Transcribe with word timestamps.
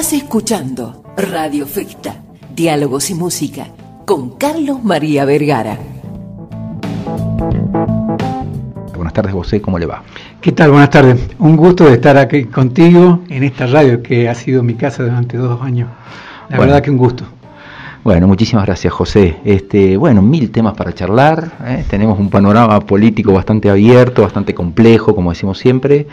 Estás 0.00 0.14
escuchando 0.14 1.02
Radio 1.14 1.66
Festa, 1.66 2.22
Diálogos 2.56 3.10
y 3.10 3.14
Música, 3.14 3.66
con 4.06 4.30
Carlos 4.38 4.82
María 4.82 5.26
Vergara. 5.26 5.76
Buenas 8.94 9.12
tardes, 9.12 9.34
José, 9.34 9.60
¿cómo 9.60 9.78
le 9.78 9.84
va? 9.84 10.02
¿Qué 10.40 10.52
tal? 10.52 10.70
Buenas 10.70 10.88
tardes. 10.88 11.20
Un 11.38 11.54
gusto 11.54 11.84
de 11.84 11.92
estar 11.92 12.16
aquí 12.16 12.46
contigo 12.46 13.20
en 13.28 13.44
esta 13.44 13.66
radio 13.66 14.02
que 14.02 14.26
ha 14.30 14.34
sido 14.34 14.62
mi 14.62 14.72
casa 14.72 15.02
durante 15.02 15.36
dos 15.36 15.60
años. 15.60 15.90
La 16.48 16.58
verdad 16.58 16.80
que 16.80 16.90
un 16.90 16.96
gusto. 16.96 17.24
Bueno, 18.02 18.26
muchísimas 18.26 18.64
gracias, 18.64 18.94
José. 18.94 19.36
Este, 19.44 19.98
bueno, 19.98 20.22
mil 20.22 20.50
temas 20.50 20.72
para 20.72 20.94
charlar. 20.94 21.58
¿eh? 21.66 21.84
Tenemos 21.90 22.18
un 22.18 22.30
panorama 22.30 22.80
político 22.80 23.34
bastante 23.34 23.68
abierto, 23.68 24.22
bastante 24.22 24.54
complejo, 24.54 25.14
como 25.14 25.28
decimos 25.28 25.58
siempre. 25.58 26.06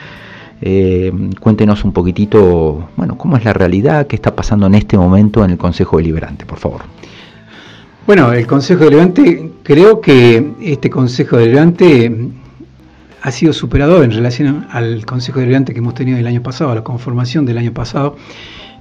Eh, 0.62 1.12
cuéntenos 1.40 1.84
un 1.84 1.94
poquitito, 1.94 2.90
bueno, 2.96 3.18
cómo 3.18 3.38
es 3.38 3.46
la 3.46 3.54
realidad, 3.54 4.08
qué 4.08 4.16
está 4.16 4.36
pasando 4.36 4.66
en 4.66 4.76
este 4.76 4.98
momento 4.98 5.46
en 5.46 5.52
el 5.52 5.58
Consejo 5.58 5.98
Deliberante, 5.98 6.46
por 6.46 6.58
favor. 6.58 6.82
Bueno, 8.08 8.32
el 8.34 8.48
Consejo 8.48 8.86
Deliberante, 8.86 9.52
creo 9.64 10.02
que 10.02 10.54
este 10.62 10.90
Consejo 10.90 11.38
Deliberante 11.38 12.30
ha 13.22 13.32
sido 13.32 13.54
superador 13.54 14.04
en 14.04 14.12
relación 14.12 14.68
al 14.72 15.06
Consejo 15.06 15.40
Deliberante 15.40 15.74
que 15.74 15.80
hemos 15.80 15.94
tenido 15.94 16.18
el 16.18 16.26
año 16.26 16.42
pasado, 16.42 16.72
a 16.72 16.76
la 16.76 16.84
conformación 16.84 17.46
del 17.46 17.58
año 17.58 17.74
pasado. 17.74 18.16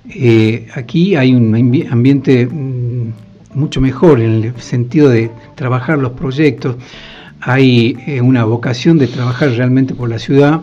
Eh, 0.09 0.69
aquí 0.75 1.17
hay 1.17 1.35
un 1.35 1.55
ambiente 1.91 2.47
mm, 2.47 3.13
mucho 3.55 3.81
mejor 3.81 4.21
en 4.21 4.45
el 4.45 4.61
sentido 4.61 5.09
de 5.09 5.31
trabajar 5.57 5.99
los 5.99 6.13
proyectos, 6.13 6.77
hay 7.41 7.97
eh, 8.07 8.21
una 8.21 8.45
vocación 8.45 8.99
de 8.99 9.09
trabajar 9.09 9.51
realmente 9.51 9.95
por 9.95 10.09
la 10.09 10.19
ciudad 10.19 10.63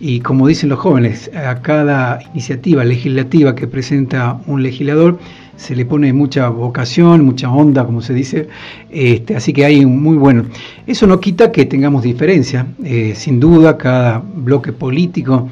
y 0.00 0.20
como 0.20 0.48
dicen 0.48 0.70
los 0.70 0.78
jóvenes, 0.78 1.30
a 1.34 1.60
cada 1.60 2.20
iniciativa 2.32 2.82
legislativa 2.84 3.54
que 3.54 3.66
presenta 3.66 4.40
un 4.46 4.62
legislador 4.62 5.18
se 5.56 5.76
le 5.76 5.84
pone 5.84 6.10
mucha 6.14 6.48
vocación, 6.48 7.22
mucha 7.22 7.50
onda, 7.50 7.84
como 7.84 8.00
se 8.00 8.14
dice, 8.14 8.48
este, 8.90 9.36
así 9.36 9.52
que 9.52 9.66
hay 9.66 9.84
un 9.84 10.02
muy 10.02 10.16
bueno. 10.16 10.46
Eso 10.86 11.06
no 11.06 11.20
quita 11.20 11.52
que 11.52 11.66
tengamos 11.66 12.02
diferencia, 12.02 12.66
eh, 12.82 13.12
sin 13.14 13.38
duda 13.38 13.76
cada 13.76 14.22
bloque 14.34 14.72
político 14.72 15.50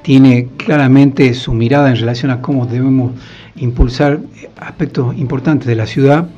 tiene 0.00 0.48
claramente 0.56 1.34
su 1.34 1.52
mirada 1.52 1.90
en 1.90 1.96
relación 1.96 2.30
a 2.30 2.40
cómo 2.40 2.64
debemos 2.64 3.12
impulsar 3.56 4.20
aspectos 4.58 5.14
importantes 5.18 5.66
de 5.66 5.74
la 5.74 5.86
ciudad 5.86 6.28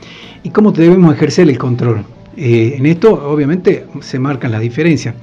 y 0.43 0.51
cómo 0.51 0.73
debemos 0.73 1.15
ejercer 1.15 1.49
el 1.49 1.57
control. 1.57 2.05
Eh, 2.37 2.75
en 2.77 2.87
esto 2.87 3.13
obviamente 3.31 3.87
se 4.01 4.19
marcan 4.19 4.51
las 4.51 4.61
diferencias. 4.61 5.15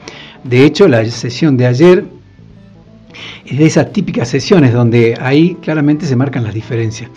De 0.45 0.63
hecho, 0.63 0.87
la 0.87 1.03
sesión 1.05 1.57
de 1.57 1.67
ayer 1.67 2.05
es 3.45 3.57
de 3.57 3.65
esas 3.65 3.91
típicas 3.91 4.27
sesiones 4.27 4.73
donde 4.73 5.17
ahí 5.19 5.57
claramente 5.61 6.05
se 6.05 6.15
marcan 6.15 6.43
las 6.43 6.53
diferencias. 6.53 7.09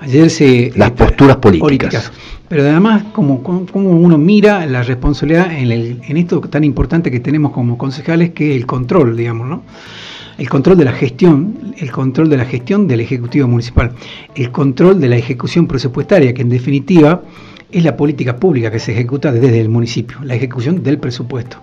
Ayer 0.00 0.30
se... 0.30 0.72
Las 0.76 0.90
posturas 0.92 1.36
políticas. 1.36 2.12
Pero 2.48 2.62
además, 2.62 3.04
como, 3.12 3.42
como, 3.42 3.90
uno 3.90 4.18
mira 4.18 4.66
la 4.66 4.82
responsabilidad 4.82 5.50
en, 5.50 5.72
el, 5.72 6.00
en 6.06 6.16
esto 6.16 6.40
tan 6.40 6.62
importante 6.62 7.10
que 7.10 7.20
tenemos 7.20 7.52
como 7.52 7.76
concejales, 7.76 8.30
que 8.30 8.50
es 8.50 8.56
el 8.56 8.66
control, 8.66 9.16
digamos, 9.16 9.48
¿no? 9.48 9.62
el 10.38 10.48
control 10.48 10.76
de 10.76 10.84
la 10.84 10.92
gestión, 10.92 11.74
el 11.78 11.90
control 11.90 12.28
de 12.28 12.36
la 12.36 12.44
gestión 12.44 12.86
del 12.86 13.00
Ejecutivo 13.00 13.48
Municipal, 13.48 13.92
el 14.34 14.50
control 14.50 15.00
de 15.00 15.08
la 15.08 15.16
ejecución 15.16 15.66
presupuestaria, 15.66 16.34
que 16.34 16.42
en 16.42 16.50
definitiva 16.50 17.22
es 17.72 17.82
la 17.82 17.96
política 17.96 18.36
pública 18.36 18.70
que 18.70 18.78
se 18.78 18.92
ejecuta 18.92 19.32
desde 19.32 19.60
el 19.60 19.68
municipio, 19.68 20.18
la 20.22 20.34
ejecución 20.34 20.82
del 20.82 20.98
presupuesto. 20.98 21.58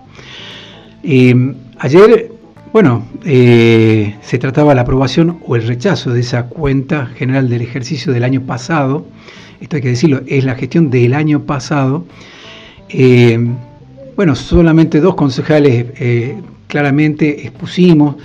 Eh, 1.02 1.54
ayer, 1.78 2.32
bueno, 2.74 3.06
eh, 3.24 4.16
se 4.20 4.36
trataba 4.38 4.74
la 4.74 4.80
aprobación 4.80 5.38
o 5.46 5.54
el 5.54 5.64
rechazo 5.64 6.12
de 6.12 6.18
esa 6.18 6.46
cuenta 6.46 7.06
general 7.06 7.48
del 7.48 7.62
ejercicio 7.62 8.12
del 8.12 8.24
año 8.24 8.40
pasado, 8.40 9.06
esto 9.60 9.76
hay 9.76 9.82
que 9.82 9.90
decirlo, 9.90 10.22
es 10.26 10.44
la 10.44 10.56
gestión 10.56 10.90
del 10.90 11.14
año 11.14 11.44
pasado. 11.44 12.04
Eh, 12.88 13.38
bueno, 14.16 14.34
solamente 14.34 15.00
dos 15.00 15.14
concejales 15.14 15.86
claramente 16.66 17.46
expusimos 17.46 18.16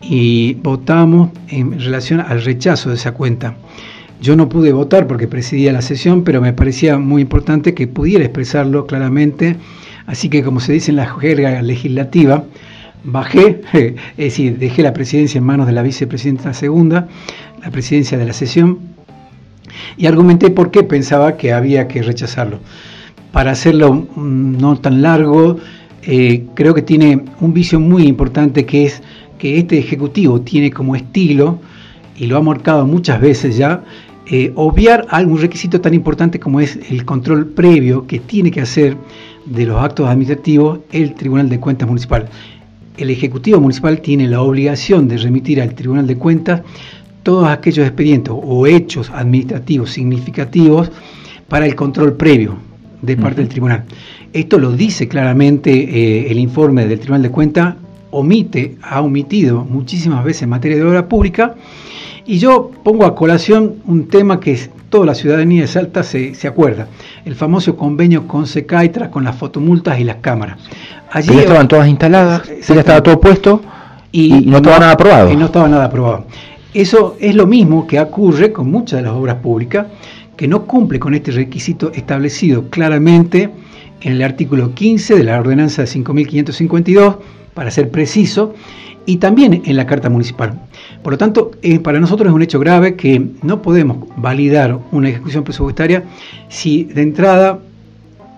y 0.00 0.54
votamos 0.62 1.30
en 1.48 1.80
relación 1.80 2.20
al 2.20 2.44
rechazo 2.44 2.90
de 2.90 2.94
esa 2.94 3.14
cuenta. 3.14 3.56
Yo 4.20 4.36
no 4.36 4.48
pude 4.48 4.72
votar 4.72 5.08
porque 5.08 5.26
presidía 5.26 5.72
la 5.72 5.82
sesión, 5.82 6.22
pero 6.22 6.40
me 6.40 6.52
parecía 6.52 6.98
muy 6.98 7.22
importante 7.22 7.74
que 7.74 7.88
pudiera 7.88 8.22
expresarlo 8.22 8.86
claramente. 8.86 9.56
Así 10.06 10.28
que, 10.28 10.44
como 10.44 10.60
se 10.60 10.72
dice 10.72 10.92
en 10.92 10.98
la 10.98 11.06
jerga 11.06 11.60
legislativa, 11.62 12.44
bajé, 13.04 13.60
es 13.72 13.94
decir, 14.16 14.58
dejé 14.58 14.82
la 14.82 14.92
presidencia 14.92 15.38
en 15.38 15.44
manos 15.44 15.66
de 15.66 15.72
la 15.72 15.82
vicepresidenta 15.82 16.52
segunda, 16.54 17.08
la 17.62 17.70
presidencia 17.70 18.18
de 18.18 18.26
la 18.26 18.32
sesión, 18.32 18.78
y 19.96 20.06
argumenté 20.06 20.50
por 20.50 20.70
qué 20.70 20.82
pensaba 20.82 21.36
que 21.36 21.52
había 21.52 21.88
que 21.88 22.02
rechazarlo. 22.02 22.58
Para 23.32 23.52
hacerlo 23.52 23.94
mm, 23.94 24.58
no 24.58 24.76
tan 24.76 25.02
largo, 25.02 25.56
eh, 26.02 26.44
creo 26.54 26.74
que 26.74 26.82
tiene 26.82 27.24
un 27.40 27.54
vicio 27.54 27.80
muy 27.80 28.06
importante 28.06 28.66
que 28.66 28.84
es 28.84 29.02
que 29.38 29.58
este 29.58 29.78
Ejecutivo 29.78 30.40
tiene 30.40 30.70
como 30.70 30.94
estilo, 30.94 31.58
y 32.16 32.26
lo 32.26 32.36
ha 32.36 32.42
marcado 32.42 32.86
muchas 32.86 33.20
veces 33.20 33.56
ya, 33.56 33.82
eh, 34.26 34.52
obviar 34.54 35.06
algún 35.10 35.40
requisito 35.40 35.80
tan 35.80 35.94
importante 35.94 36.38
como 36.38 36.60
es 36.60 36.78
el 36.90 37.04
control 37.04 37.48
previo 37.48 38.06
que 38.06 38.20
tiene 38.20 38.50
que 38.50 38.60
hacer 38.60 38.96
de 39.46 39.66
los 39.66 39.82
actos 39.82 40.08
administrativos 40.08 40.80
el 40.92 41.14
Tribunal 41.14 41.48
de 41.48 41.58
Cuentas 41.58 41.88
Municipal. 41.88 42.28
El 42.96 43.10
Ejecutivo 43.10 43.60
Municipal 43.60 44.00
tiene 44.00 44.28
la 44.28 44.42
obligación 44.42 45.08
de 45.08 45.16
remitir 45.16 45.60
al 45.60 45.74
Tribunal 45.74 46.06
de 46.06 46.16
Cuentas 46.16 46.62
todos 47.22 47.48
aquellos 47.48 47.86
expedientes 47.86 48.34
o 48.36 48.66
hechos 48.66 49.10
administrativos 49.10 49.90
significativos 49.90 50.90
para 51.48 51.66
el 51.66 51.74
control 51.74 52.14
previo 52.14 52.56
de 53.00 53.16
parte 53.16 53.40
del 53.40 53.48
tribunal. 53.48 53.84
Esto 54.32 54.58
lo 54.58 54.72
dice 54.72 55.08
claramente 55.08 55.72
eh, 55.72 56.30
el 56.30 56.38
informe 56.38 56.86
del 56.86 56.98
Tribunal 56.98 57.22
de 57.22 57.30
Cuentas 57.30 57.74
omite, 58.10 58.76
ha 58.82 59.00
omitido 59.00 59.64
muchísimas 59.64 60.24
veces 60.24 60.42
en 60.42 60.50
materia 60.50 60.76
de 60.76 60.84
obra 60.84 61.08
pública, 61.08 61.54
y 62.26 62.38
yo 62.38 62.70
pongo 62.82 63.04
a 63.04 63.14
colación 63.14 63.76
un 63.86 64.08
tema 64.08 64.40
que 64.40 64.58
toda 64.88 65.06
la 65.06 65.14
ciudadanía 65.14 65.62
de 65.62 65.68
Salta 65.68 66.02
se, 66.02 66.36
acuerda, 66.46 66.88
el 67.24 67.34
famoso 67.34 67.76
convenio 67.76 68.28
con 68.28 68.46
Secaitra 68.46 69.10
con 69.10 69.24
las 69.24 69.36
fotomultas 69.36 69.98
y 69.98 70.04
las 70.04 70.16
cámaras. 70.16 70.58
Allí 71.10 71.34
ya 71.34 71.40
estaban 71.42 71.68
todas 71.68 71.88
instaladas, 71.88 72.42
ya 72.66 72.74
estaba 72.74 73.02
todo 73.02 73.20
puesto 73.20 73.62
y, 74.12 74.46
no 74.46 74.58
estaba 74.58 74.78
nada 74.78 74.92
aprobado. 74.92 75.32
Y 75.32 75.36
no 75.36 75.46
estaba 75.46 75.68
nada 75.68 75.86
aprobado. 75.86 76.26
Eso 76.74 77.16
es 77.20 77.34
lo 77.34 77.46
mismo 77.46 77.86
que 77.86 78.00
ocurre 78.00 78.52
con 78.52 78.70
muchas 78.70 79.00
de 79.00 79.06
las 79.06 79.12
obras 79.12 79.36
públicas, 79.36 79.86
que 80.36 80.48
no 80.48 80.66
cumple 80.66 80.98
con 80.98 81.14
este 81.14 81.30
requisito 81.30 81.92
establecido 81.94 82.70
claramente 82.70 83.50
en 84.00 84.12
el 84.12 84.22
artículo 84.22 84.74
15 84.74 85.16
de 85.16 85.24
la 85.24 85.38
ordenanza 85.38 85.82
de 85.82 85.88
5552 85.88 87.16
para 87.54 87.70
ser 87.70 87.90
preciso, 87.90 88.54
y 89.04 89.16
también 89.16 89.62
en 89.64 89.76
la 89.76 89.86
Carta 89.86 90.08
Municipal. 90.08 90.58
Por 91.02 91.14
lo 91.14 91.18
tanto, 91.18 91.50
eh, 91.62 91.80
para 91.80 91.98
nosotros 91.98 92.28
es 92.28 92.34
un 92.34 92.42
hecho 92.42 92.60
grave 92.60 92.94
que 92.94 93.20
no 93.42 93.60
podemos 93.60 94.08
validar 94.16 94.78
una 94.92 95.08
ejecución 95.08 95.42
presupuestaria 95.42 96.04
si 96.48 96.84
de 96.84 97.02
entrada 97.02 97.58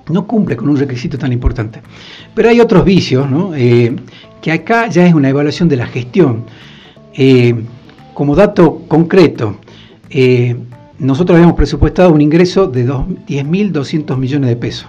no 0.09 0.27
cumple 0.27 0.57
con 0.57 0.71
un 0.71 0.77
requisito 0.77 1.19
tan 1.19 1.33
importante. 1.33 1.81
Pero 2.35 2.49
hay 2.49 2.61
otros 2.61 2.85
vicios, 2.85 3.27
eh, 3.57 3.95
que 4.41 4.53
acá 4.53 4.89
ya 4.89 5.07
es 5.07 5.13
una 5.13 5.29
evaluación 5.29 5.69
de 5.69 5.77
la 5.77 5.87
gestión. 5.87 6.45
Eh, 7.15 7.55
como 8.15 8.35
dato 8.35 8.83
concreto, 8.89 9.57
nosotros 10.99 11.37
habíamos 11.37 11.57
presupuestado 11.57 12.13
un 12.13 12.21
ingreso 12.21 12.69
de 12.69 12.87
10.200 12.87 14.17
millones 14.17 14.49
de 14.49 14.57
pesos. 14.57 14.87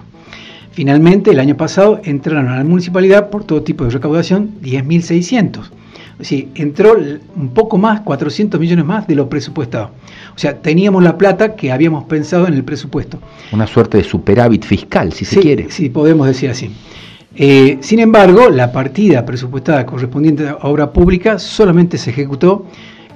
Finalmente, 0.70 1.30
el 1.30 1.40
año 1.40 1.56
pasado 1.56 2.00
entraron 2.04 2.48
a 2.48 2.56
la 2.56 2.64
municipalidad 2.64 3.30
por 3.30 3.44
todo 3.44 3.62
tipo 3.62 3.84
de 3.84 3.90
recaudación 3.90 4.52
10.600. 4.62 5.70
Decir, 6.18 6.48
entró 6.54 6.96
un 7.36 7.48
poco 7.50 7.76
más, 7.76 8.00
400 8.00 8.58
millones 8.58 8.84
más 8.84 9.06
de 9.06 9.14
lo 9.14 9.28
presupuestado. 9.28 9.90
O 10.34 10.38
sea, 10.38 10.58
teníamos 10.58 11.02
la 11.02 11.18
plata 11.18 11.54
que 11.54 11.70
habíamos 11.70 12.04
pensado 12.04 12.46
en 12.46 12.54
el 12.54 12.64
presupuesto. 12.64 13.18
Una 13.52 13.66
suerte 13.66 13.98
de 13.98 14.04
superávit 14.04 14.64
fiscal, 14.64 15.12
si 15.12 15.24
se 15.24 15.40
quiere. 15.40 15.70
Sí, 15.70 15.90
podemos 15.90 16.26
decir 16.26 16.50
así. 16.50 16.70
Eh, 17.34 17.78
sin 17.80 17.98
embargo, 17.98 18.48
la 18.48 18.72
partida 18.72 19.26
presupuestada 19.26 19.84
correspondiente 19.84 20.48
a 20.48 20.56
obra 20.62 20.90
pública 20.90 21.38
solamente 21.38 21.98
se 21.98 22.10
ejecutó 22.10 22.66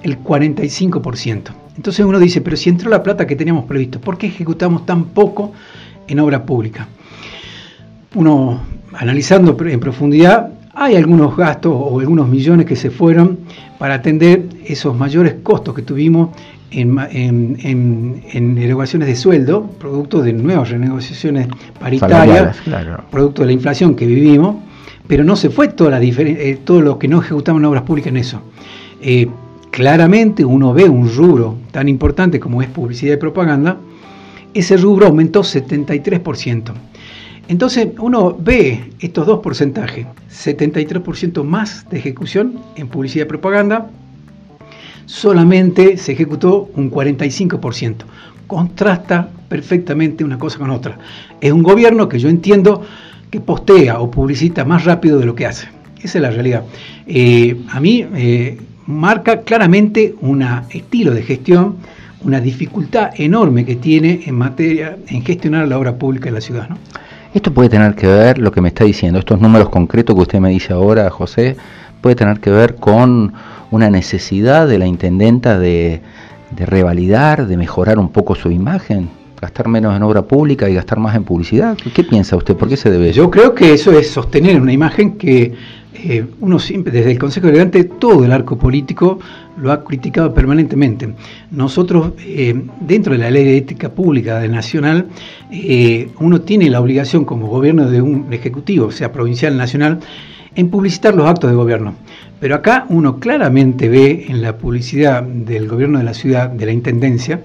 el 0.03 0.23
45%. 0.23 1.43
Entonces 1.77 2.05
uno 2.05 2.19
dice, 2.19 2.43
pero 2.43 2.57
si 2.57 2.69
entró 2.69 2.91
la 2.91 3.03
plata 3.03 3.27
que 3.27 3.37
teníamos 3.37 3.65
previsto, 3.65 4.01
¿por 4.01 4.19
qué 4.19 4.27
ejecutamos 4.27 4.85
tan 4.85 5.07
poco 5.07 5.53
en 6.07 6.21
obra 6.21 6.45
pública? 6.45 6.87
uno 8.15 8.61
analizando 8.93 9.57
en 9.61 9.81
profundidad, 9.81 10.51
hay 10.81 10.97
algunos 10.97 11.37
gastos 11.37 11.75
o 11.77 12.01
algunos 12.01 12.27
millones 12.27 12.65
que 12.65 12.75
se 12.75 12.91
fueron 12.91 13.41
para 13.79 13.97
atender 13.97 14.45
esos 14.65 14.97
mayores 14.97 15.35
costos 15.43 15.75
que 15.75 15.83
tuvimos 15.83 16.31
en, 16.71 16.99
en, 18.33 18.57
erogaciones 18.57 19.07
de 19.07 19.15
sueldo, 19.15 19.67
producto 19.79 20.23
de 20.23 20.33
nuevas 20.33 20.71
renegociaciones 20.71 21.49
paritarias, 21.79 22.57
producto 23.11 23.43
de 23.43 23.49
la 23.49 23.53
inflación 23.53 23.95
que 23.95 24.07
vivimos, 24.07 24.57
pero 25.07 25.23
no 25.23 25.37
se 25.37 25.51
fue 25.51 25.69
toda 25.69 25.91
la 25.91 26.03
eh, 26.03 26.59
todo 26.65 26.81
lo 26.81 26.99
que 26.99 27.09
no 27.09 27.21
ejecutamos 27.21 27.61
en 27.61 27.67
obras 27.67 27.83
públicas 27.83 28.09
en 28.09 28.17
eso. 28.17 28.41
Eh, 29.03 29.29
claramente 29.71 30.47
uno 30.47 30.73
ve 30.73 30.89
un 30.89 31.15
rubro 31.15 31.57
tan 31.73 31.91
importante 31.91 32.41
como 32.41 32.63
es 32.63 32.69
publicidad 32.69 33.15
y 33.15 33.19
propaganda, 33.19 33.77
ese 34.55 34.79
rubro 34.79 35.09
aumentó 35.09 35.43
73%. 35.43 36.73
Entonces 37.51 37.89
uno 37.99 38.37
ve 38.39 38.93
estos 39.01 39.27
dos 39.27 39.41
porcentajes, 39.41 40.07
73% 40.31 41.43
más 41.43 41.85
de 41.91 41.99
ejecución 41.99 42.61
en 42.77 42.87
publicidad 42.87 43.25
y 43.25 43.29
propaganda, 43.29 43.91
solamente 45.05 45.97
se 45.97 46.13
ejecutó 46.13 46.71
un 46.77 46.93
45%. 46.93 48.05
Contrasta 48.47 49.29
perfectamente 49.49 50.23
una 50.23 50.39
cosa 50.39 50.59
con 50.59 50.71
otra. 50.71 50.97
Es 51.41 51.51
un 51.51 51.65
gobierno 51.65 52.09
que 52.09 52.21
yo 52.21 52.29
entiendo 52.29 52.85
que 53.33 53.41
postea 53.41 53.99
o 53.99 54.13
publicita 54.13 54.65
más 54.65 54.85
rápido 54.85 55.19
de 55.19 55.27
lo 55.27 55.35
que 55.35 55.47
hace. 55.47 55.67
Esa 56.01 56.19
es 56.19 56.23
la 56.23 56.31
realidad. 56.31 56.63
Eh, 57.09 57.61
a 57.71 57.81
mí 57.81 58.07
eh, 58.15 58.61
marca 58.87 59.41
claramente 59.41 60.15
un 60.21 60.47
estilo 60.71 61.13
de 61.13 61.25
gestión, 61.25 61.79
una 62.23 62.41
dificultad 62.41 63.11
enorme 63.17 63.65
que 63.65 63.75
tiene 63.75 64.21
en 64.25 64.37
materia, 64.37 64.97
en 65.09 65.25
gestionar 65.25 65.67
la 65.67 65.81
obra 65.81 65.97
pública 65.97 66.29
en 66.29 66.35
la 66.37 66.41
ciudad. 66.41 66.69
¿no? 66.69 66.79
Esto 67.33 67.55
puede 67.55 67.69
tener 67.69 67.95
que 67.95 68.09
ver, 68.09 68.39
lo 68.39 68.51
que 68.51 68.61
me 68.61 68.69
está 68.69 68.83
diciendo, 68.83 69.21
estos 69.21 69.41
números 69.41 69.69
concretos 69.69 70.17
que 70.17 70.23
usted 70.23 70.41
me 70.41 70.51
dice 70.51 70.73
ahora, 70.73 71.09
José, 71.11 71.57
puede 72.01 72.17
tener 72.17 72.41
que 72.41 72.51
ver 72.51 72.75
con 72.75 73.33
una 73.71 73.89
necesidad 73.89 74.67
de 74.67 74.79
la 74.79 74.87
intendenta 74.87 75.57
de, 75.57 76.01
revalidar, 76.57 77.47
de 77.47 77.57
mejorar 77.57 78.01
un 78.01 78.09
poco 78.09 78.35
su 78.35 78.51
imagen, 78.51 79.11
gastar 79.41 79.69
menos 79.69 79.97
en 79.97 80.03
obra 80.03 80.23
pública 80.23 80.69
y 80.69 80.75
gastar 80.75 80.99
más 80.99 81.15
en 81.15 81.23
publicidad. 81.23 81.77
¿Qué 81.95 82.03
piensa 82.03 82.35
usted? 82.35 82.57
¿Por 82.57 82.69
qué 82.69 82.77
se 82.77 82.91
debe? 82.91 83.13
Yo 83.13 83.31
creo 83.31 83.55
que 83.55 83.75
eso 83.75 83.93
es 83.93 84.11
sostener 84.11 84.61
una 84.61 84.73
imagen 84.73 85.17
que 85.17 85.55
eh, 86.03 86.25
uno 86.41 86.59
siempre, 86.59 86.93
desde 86.93 87.13
el 87.13 87.19
Consejo 87.19 87.49
Elegante, 87.49 87.85
todo 87.85 88.25
el 88.25 88.33
arco 88.33 88.57
político 88.57 89.19
lo 89.59 89.71
ha 89.71 89.85
criticado 89.85 90.33
permanentemente. 90.33 91.15
Nosotros, 91.51 92.13
eh, 92.19 92.55
dentro 92.81 93.13
de 93.13 93.19
la 93.19 93.31
ley 93.31 93.45
de 93.45 93.57
ética 93.59 93.91
pública 93.91 94.39
de 94.39 94.49
nacional, 94.49 95.09
eh, 95.51 96.09
uno 96.19 96.41
tiene 96.41 96.71
la 96.71 96.81
obligación 96.81 97.25
como 97.25 97.49
gobierno 97.49 97.91
de 97.91 98.01
un 98.01 98.33
ejecutivo, 98.33 98.91
sea 98.91 99.13
provincial, 99.13 99.57
nacional, 99.57 100.01
en 100.55 100.71
publicitar 100.71 101.15
los 101.15 101.27
actos 101.27 101.51
de 101.51 101.57
gobierno. 101.57 101.95
Pero 102.41 102.55
acá 102.55 102.87
uno 102.89 103.21
claramente 103.21 103.89
ve 103.89 104.27
en 104.29 104.41
la 104.41 104.57
publicidad 104.57 105.23
del 105.23 105.69
gobierno 105.69 105.99
de 105.99 106.05
la 106.05 106.15
ciudad, 106.15 106.49
de 106.49 106.67
la 106.67 106.73
intendencia, 106.73 107.43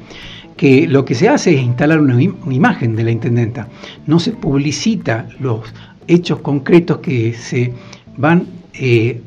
que 0.56 0.88
lo 0.88 1.04
que 1.04 1.16
se 1.16 1.28
hace 1.28 1.54
es 1.54 1.62
instalar 1.62 2.00
una, 2.00 2.16
una 2.16 2.54
imagen 2.54 2.96
de 2.96 3.04
la 3.04 3.12
intendenta. 3.12 3.68
No 4.08 4.20
se 4.20 4.32
publicita 4.32 5.28
los 5.40 5.62
hechos 6.08 6.40
concretos 6.40 7.00
que 7.00 7.34
se 7.34 7.74
van 8.18 8.48
eh, 8.74 9.22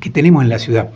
que 0.00 0.10
tenemos 0.10 0.42
en 0.42 0.48
la 0.48 0.58
ciudad. 0.58 0.90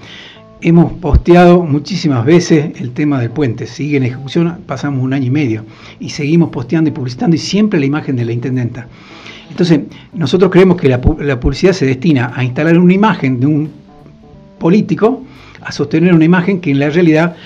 Hemos 0.60 0.92
posteado 0.94 1.62
muchísimas 1.62 2.24
veces 2.24 2.80
el 2.80 2.92
tema 2.92 3.20
del 3.20 3.30
puente, 3.30 3.66
sigue 3.66 3.98
en 3.98 4.04
ejecución, 4.04 4.60
pasamos 4.66 5.02
un 5.02 5.12
año 5.12 5.26
y 5.26 5.30
medio 5.30 5.64
y 6.00 6.10
seguimos 6.10 6.50
posteando 6.50 6.88
y 6.88 6.92
publicitando 6.92 7.36
y 7.36 7.38
siempre 7.38 7.78
la 7.78 7.86
imagen 7.86 8.16
de 8.16 8.24
la 8.24 8.32
intendenta. 8.32 8.88
Entonces, 9.50 9.80
nosotros 10.14 10.50
creemos 10.50 10.80
que 10.80 10.88
la, 10.88 11.00
publicidad 11.00 11.72
se 11.72 11.84
destina 11.84 12.32
a 12.34 12.42
instalar 12.42 12.78
una 12.78 12.94
imagen 12.94 13.40
de 13.40 13.46
un 13.46 13.70
político, 14.58 15.22
a 15.60 15.70
sostener 15.70 16.14
una 16.14 16.24
imagen 16.24 16.60
que 16.60 16.70
en 16.70 16.78
la 16.78 16.88
realidad, 16.88 17.36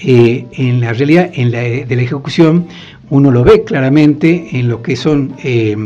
eh, 0.00 0.46
en 0.52 0.80
la 0.80 0.92
realidad 0.92 1.30
en 1.32 1.52
la, 1.52 1.60
de 1.60 1.96
la 1.96 2.02
ejecución, 2.02 2.66
uno 3.10 3.30
lo 3.30 3.44
ve 3.44 3.62
claramente 3.64 4.58
en 4.58 4.68
lo 4.68 4.82
que 4.82 4.96
son 4.96 5.34
eh, 5.44 5.76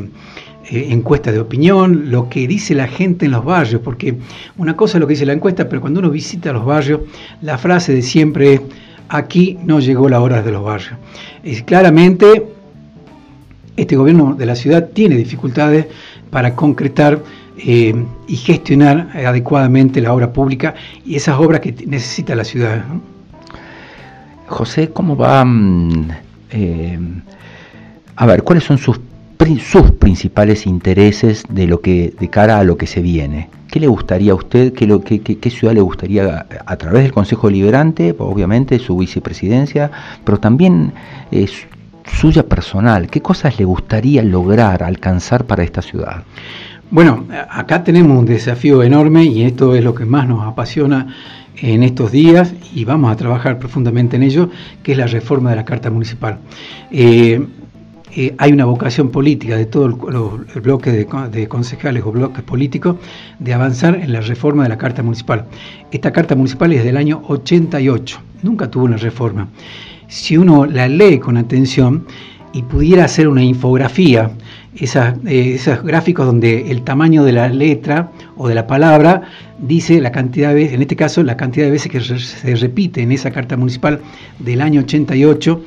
eh, 0.71 0.89
encuestas 0.91 1.33
de 1.33 1.41
opinión, 1.41 2.11
lo 2.11 2.29
que 2.29 2.47
dice 2.47 2.75
la 2.75 2.89
gente 2.89 3.27
en 3.27 3.33
los 3.33 3.45
barrios, 3.45 3.81
porque 3.83 4.17
una 4.59 4.77
cosa 4.77 4.99
es 4.99 5.01
lo 5.01 5.07
que 5.07 5.15
dice 5.15 5.25
la 5.25 5.33
encuesta, 5.33 5.69
pero 5.69 5.81
cuando 5.81 6.01
uno 6.01 6.11
visita 6.11 6.53
los 6.53 6.65
barrios, 6.65 7.01
la 7.41 7.57
frase 7.57 7.95
de 7.95 8.03
siempre 8.03 8.55
es, 8.55 8.61
aquí 9.09 9.59
no 9.65 9.81
llegó 9.81 10.09
la 10.09 10.21
hora 10.21 10.43
de 10.43 10.53
los 10.53 10.63
barrios. 10.63 10.93
Es 11.43 11.63
claramente, 11.63 12.47
este 13.77 13.97
gobierno 13.97 14.35
de 14.35 14.45
la 14.45 14.55
ciudad 14.55 14.91
tiene 14.93 15.17
dificultades 15.17 15.87
para 16.31 16.55
concretar 16.55 17.23
eh, 17.57 17.95
y 18.27 18.37
gestionar 18.37 19.09
adecuadamente 19.15 20.01
la 20.03 20.13
obra 20.13 20.33
pública 20.33 20.75
y 21.05 21.17
esas 21.17 21.39
obras 21.39 21.61
que 21.61 21.75
necesita 21.87 22.35
la 22.35 22.45
ciudad. 22.45 22.85
José, 24.49 24.91
¿cómo 24.91 25.17
va? 25.17 25.45
Mm, 25.45 26.11
eh, 26.51 26.99
a 28.17 28.27
ver, 28.27 28.43
¿cuáles 28.43 28.65
son 28.65 28.77
sus 28.77 28.99
sus 29.61 29.93
principales 29.93 30.67
intereses 30.67 31.45
de 31.49 31.67
lo 31.67 31.81
que 31.81 32.13
de 32.19 32.29
cara 32.29 32.59
a 32.59 32.65
lo 32.65 32.77
que 32.77 32.87
se 32.87 33.01
viene. 33.01 33.49
¿Qué 33.71 33.81
le 33.81 33.87
gustaría 33.87 34.33
a 34.33 34.35
usted? 34.35 34.73
¿Qué, 34.73 34.87
lo, 34.87 35.01
qué, 35.01 35.21
qué, 35.21 35.51
ciudad 35.51 35.75
le 35.75 35.81
gustaría 35.81 36.47
a, 36.67 36.77
través 36.77 37.05
del 37.05 37.13
Consejo 37.13 37.49
Liberante, 37.49 38.15
obviamente 38.19 38.79
su 38.79 38.97
vicepresidencia, 38.97 39.91
pero 40.25 40.39
también 40.39 40.93
eh, 41.31 41.47
suya 42.05 42.43
personal? 42.43 43.09
¿Qué 43.09 43.21
cosas 43.21 43.59
le 43.59 43.65
gustaría 43.65 44.23
lograr, 44.23 44.83
alcanzar 44.83 45.45
para 45.45 45.63
esta 45.63 45.83
ciudad? 45.83 46.25
Bueno, 46.91 47.27
acá 47.51 47.85
tenemos 47.85 48.19
un 48.19 48.25
desafío 48.25 48.83
enorme 48.83 49.25
y 49.25 49.45
esto 49.45 49.75
es 49.75 49.85
lo 49.85 49.95
que 49.95 50.07
más 50.07 50.27
nos 50.27 50.47
apasiona 50.47 51.15
en 51.61 51.83
estos 51.83 52.13
días 52.13 52.55
y 52.75 52.85
vamos 52.85 53.13
a 53.13 53.17
trabajar 53.17 53.59
profundamente 53.59 54.17
en 54.17 54.23
ello, 54.23 54.49
que 54.83 54.93
es 54.93 54.99
la 54.99 55.07
reforma 55.07 55.51
de 55.51 55.57
la 55.57 55.65
Carta 55.65 55.91
Municipal. 55.91 56.39
Eh, 56.91 57.47
eh, 58.21 58.35
hay 58.37 58.51
una 58.51 58.65
vocación 58.65 59.11
política 59.11 59.57
de 59.57 59.67
todo 59.67 59.87
el, 59.87 60.61
bloque 60.61 60.91
de, 60.91 61.47
concejales 61.47 62.03
o 62.05 62.11
bloques 62.11 62.43
políticos 62.43 62.97
de 63.39 63.55
avanzar 63.55 63.95
en 63.95 64.13
la 64.13 64.21
reforma 64.21 64.65
de 64.65 64.71
la 64.71 64.77
Carta 64.77 65.05
Municipal. 65.05 65.45
Esta 65.93 66.11
Carta 66.13 66.35
Municipal 66.35 66.73
es 66.73 66.83
del 66.83 66.97
año 66.97 67.23
88, 67.29 68.21
nunca 68.43 68.69
tuvo 68.69 68.87
una 68.87 68.97
reforma. 68.97 69.47
Si 70.09 70.37
uno 70.37 70.67
la 70.67 70.89
lee 70.89 71.21
con 71.21 71.37
atención 71.37 72.07
y 72.53 72.63
pudiera 72.63 73.05
hacer 73.05 73.29
una 73.29 73.45
infografía, 73.45 74.33
eh, 74.75 75.53
esos 75.55 75.85
gráficos 75.85 76.27
donde 76.27 76.73
el 76.73 76.83
tamaño 76.83 77.23
de 77.23 77.31
la 77.31 77.49
letra 77.49 78.11
o 78.37 78.49
de 78.49 78.57
la 78.57 78.67
palabra 78.67 79.23
dice 79.61 80.01
la 80.01 80.11
cantidad 80.11 80.49
de 80.49 80.55
veces, 80.57 80.73
en 80.73 80.83
este 80.83 80.97
caso 80.97 81.23
la 81.23 81.37
cantidad 81.37 81.67
de 81.67 81.71
veces 81.71 81.93
que 81.93 82.01
se 82.01 82.57
repite 82.57 83.01
en 83.01 83.13
esa 83.13 83.31
Carta 83.31 83.57
Municipal 83.57 84.01
del 84.41 84.61
año 84.61 84.81
88, 84.81 85.63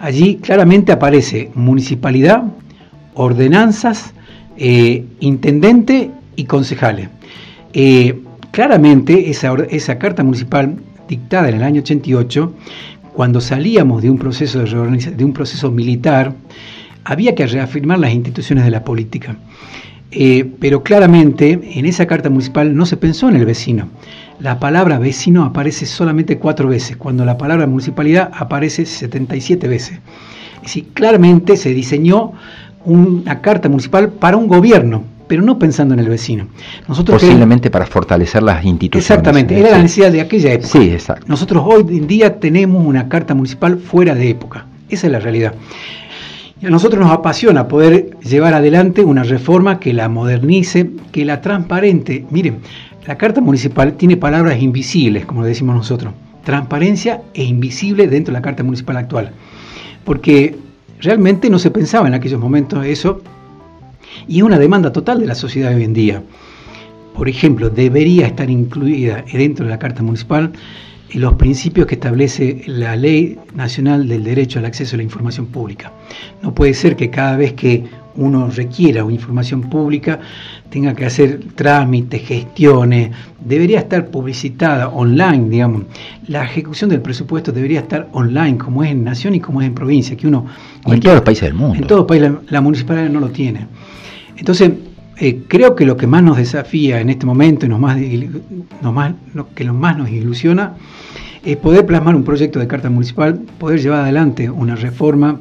Allí 0.00 0.36
claramente 0.36 0.92
aparece 0.92 1.50
municipalidad, 1.54 2.44
ordenanzas, 3.14 4.14
eh, 4.56 5.04
intendente 5.20 6.10
y 6.36 6.44
concejales. 6.44 7.10
Eh, 7.74 8.18
claramente 8.50 9.30
esa, 9.30 9.98
carta 9.98 10.24
municipal 10.24 10.76
dictada 11.06 11.50
en 11.50 11.56
el 11.56 11.62
año 11.62 11.82
88, 11.82 12.54
cuando 13.12 13.42
salíamos 13.42 14.02
de 14.02 14.08
un 14.08 14.18
proceso 14.18 14.60
de, 14.60 15.12
de 15.16 15.24
un 15.24 15.34
proceso 15.34 15.70
militar, 15.70 16.32
había 17.04 17.34
que 17.34 17.46
reafirmar 17.46 17.98
las 17.98 18.14
instituciones 18.14 18.64
de 18.64 18.70
la 18.70 18.82
política. 18.84 19.36
Eh, 20.12 20.50
pero 20.58 20.82
claramente 20.82 21.60
en 21.74 21.84
esa 21.84 22.06
carta 22.06 22.30
municipal 22.30 22.74
no 22.74 22.86
se 22.86 22.96
pensó 22.96 23.28
en 23.28 23.36
el 23.36 23.44
vecino 23.44 23.88
la 24.40 24.58
palabra 24.58 24.98
vecino 24.98 25.44
aparece 25.44 25.86
solamente 25.86 26.38
cuatro 26.38 26.68
veces, 26.68 26.96
cuando 26.96 27.24
la 27.24 27.36
palabra 27.36 27.66
municipalidad 27.66 28.30
aparece 28.34 28.86
77 28.86 29.68
veces. 29.68 29.98
Es 30.56 30.62
decir, 30.62 30.88
claramente 30.94 31.56
se 31.56 31.70
diseñó 31.74 32.32
una 32.84 33.40
carta 33.40 33.68
municipal 33.68 34.10
para 34.10 34.36
un 34.36 34.48
gobierno, 34.48 35.04
pero 35.26 35.42
no 35.42 35.58
pensando 35.58 35.94
en 35.94 36.00
el 36.00 36.08
vecino. 36.08 36.48
Nosotros 36.88 37.20
Posiblemente 37.20 37.70
para 37.70 37.86
fortalecer 37.86 38.42
las 38.42 38.64
instituciones. 38.64 39.10
Exactamente, 39.10 39.58
era 39.58 39.70
la 39.70 39.78
necesidad 39.82 40.10
de 40.10 40.22
aquella 40.22 40.52
época. 40.52 40.68
Sí, 40.68 40.90
exacto. 40.90 41.26
Nosotros 41.28 41.62
hoy 41.66 41.98
en 41.98 42.06
día 42.06 42.40
tenemos 42.40 42.84
una 42.84 43.08
carta 43.08 43.34
municipal 43.34 43.78
fuera 43.78 44.14
de 44.14 44.30
época. 44.30 44.66
Esa 44.88 45.06
es 45.06 45.12
la 45.12 45.20
realidad. 45.20 45.54
Y 46.62 46.66
a 46.66 46.70
nosotros 46.70 47.00
nos 47.00 47.12
apasiona 47.12 47.68
poder 47.68 48.18
llevar 48.20 48.54
adelante 48.54 49.02
una 49.02 49.22
reforma 49.22 49.78
que 49.78 49.94
la 49.94 50.08
modernice, 50.08 50.90
que 51.10 51.24
la 51.24 51.40
transparente. 51.40 52.26
Miren, 52.30 52.58
la 53.06 53.16
Carta 53.16 53.40
Municipal 53.40 53.94
tiene 53.94 54.16
palabras 54.16 54.60
invisibles, 54.60 55.24
como 55.24 55.44
decimos 55.44 55.74
nosotros, 55.74 56.12
transparencia 56.44 57.22
e 57.34 57.44
invisible 57.44 58.06
dentro 58.08 58.32
de 58.32 58.38
la 58.38 58.42
Carta 58.42 58.62
Municipal 58.62 58.96
actual, 58.96 59.32
porque 60.04 60.56
realmente 61.00 61.48
no 61.50 61.58
se 61.58 61.70
pensaba 61.70 62.08
en 62.08 62.14
aquellos 62.14 62.40
momentos 62.40 62.84
eso 62.84 63.22
y 64.28 64.38
es 64.38 64.42
una 64.42 64.58
demanda 64.58 64.92
total 64.92 65.20
de 65.20 65.26
la 65.26 65.34
sociedad 65.34 65.74
hoy 65.74 65.84
en 65.84 65.94
día. 65.94 66.22
Por 67.14 67.28
ejemplo, 67.28 67.70
debería 67.70 68.26
estar 68.26 68.50
incluida 68.50 69.24
dentro 69.32 69.64
de 69.64 69.70
la 69.70 69.78
Carta 69.78 70.02
Municipal 70.02 70.52
los 71.14 71.34
principios 71.34 71.86
que 71.86 71.96
establece 71.96 72.62
la 72.66 72.94
Ley 72.94 73.36
Nacional 73.54 74.06
del 74.06 74.22
Derecho 74.22 74.58
al 74.58 74.66
Acceso 74.66 74.94
a 74.94 74.98
la 74.98 75.02
Información 75.02 75.46
Pública. 75.46 75.92
No 76.42 76.54
puede 76.54 76.74
ser 76.74 76.96
que 76.96 77.10
cada 77.10 77.36
vez 77.36 77.54
que 77.54 77.84
uno 78.16 78.50
requiera 78.50 79.00
información 79.10 79.62
pública 79.62 80.20
tenga 80.70 80.94
que 80.94 81.04
hacer 81.04 81.40
trámites, 81.54 82.22
gestiones, 82.22 83.10
debería 83.44 83.80
estar 83.80 84.06
publicitada 84.08 84.88
online, 84.88 85.48
digamos. 85.48 85.82
La 86.28 86.44
ejecución 86.44 86.88
del 86.90 87.00
presupuesto 87.00 87.52
debería 87.52 87.80
estar 87.80 88.08
online, 88.12 88.56
como 88.56 88.84
es 88.84 88.92
en 88.92 89.04
nación 89.04 89.34
y 89.34 89.40
como 89.40 89.60
es 89.60 89.66
en 89.66 89.74
provincia, 89.74 90.16
que 90.16 90.28
uno... 90.28 90.46
en 90.86 91.00
todos 91.00 91.16
los 91.16 91.24
países 91.24 91.42
del 91.48 91.54
mundo. 91.54 91.76
En 91.76 91.86
todos 91.86 92.00
los 92.00 92.06
países 92.06 92.32
la, 92.48 92.60
municipalidad 92.60 93.10
no 93.10 93.20
lo 93.20 93.30
tiene. 93.30 93.66
Entonces, 94.36 94.70
eh, 95.18 95.42
creo 95.48 95.74
que 95.74 95.84
lo 95.84 95.96
que 95.96 96.06
más 96.06 96.22
nos 96.22 96.36
desafía 96.36 97.00
en 97.00 97.10
este 97.10 97.26
momento 97.26 97.66
y 97.66 97.68
nos 97.68 97.80
más, 97.80 97.98
más, 98.80 99.12
lo 99.34 99.52
que 99.52 99.64
lo 99.64 99.74
más 99.74 99.98
nos 99.98 100.08
ilusiona 100.08 100.74
es 101.44 101.56
poder 101.56 101.84
plasmar 101.84 102.14
un 102.14 102.22
proyecto 102.22 102.58
de 102.58 102.66
carta 102.66 102.90
municipal, 102.90 103.40
poder 103.58 103.80
llevar 103.80 104.00
adelante 104.00 104.48
una 104.48 104.76
reforma 104.76 105.40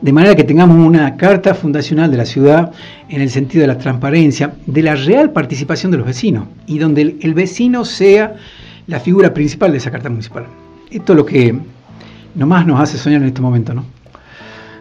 de 0.00 0.12
manera 0.12 0.36
que 0.36 0.44
tengamos 0.44 0.76
una 0.76 1.16
carta 1.16 1.54
fundacional 1.54 2.10
de 2.10 2.16
la 2.16 2.24
ciudad 2.24 2.72
en 3.08 3.20
el 3.20 3.30
sentido 3.30 3.62
de 3.62 3.68
la 3.68 3.78
transparencia, 3.78 4.54
de 4.66 4.82
la 4.82 4.94
real 4.94 5.30
participación 5.32 5.90
de 5.90 5.98
los 5.98 6.06
vecinos 6.06 6.46
y 6.66 6.78
donde 6.78 7.16
el, 7.20 7.34
vecino 7.34 7.84
sea 7.84 8.36
la 8.86 9.00
figura 9.00 9.34
principal 9.34 9.72
de 9.72 9.78
esa 9.78 9.90
carta 9.90 10.08
municipal. 10.08 10.46
Esto 10.90 11.12
es 11.12 11.16
lo 11.16 11.26
que 11.26 11.58
nomás 12.34 12.66
nos 12.66 12.80
hace 12.80 12.96
soñar 12.96 13.22
en 13.22 13.28
este 13.28 13.40
momento, 13.40 13.74
¿no? 13.74 13.84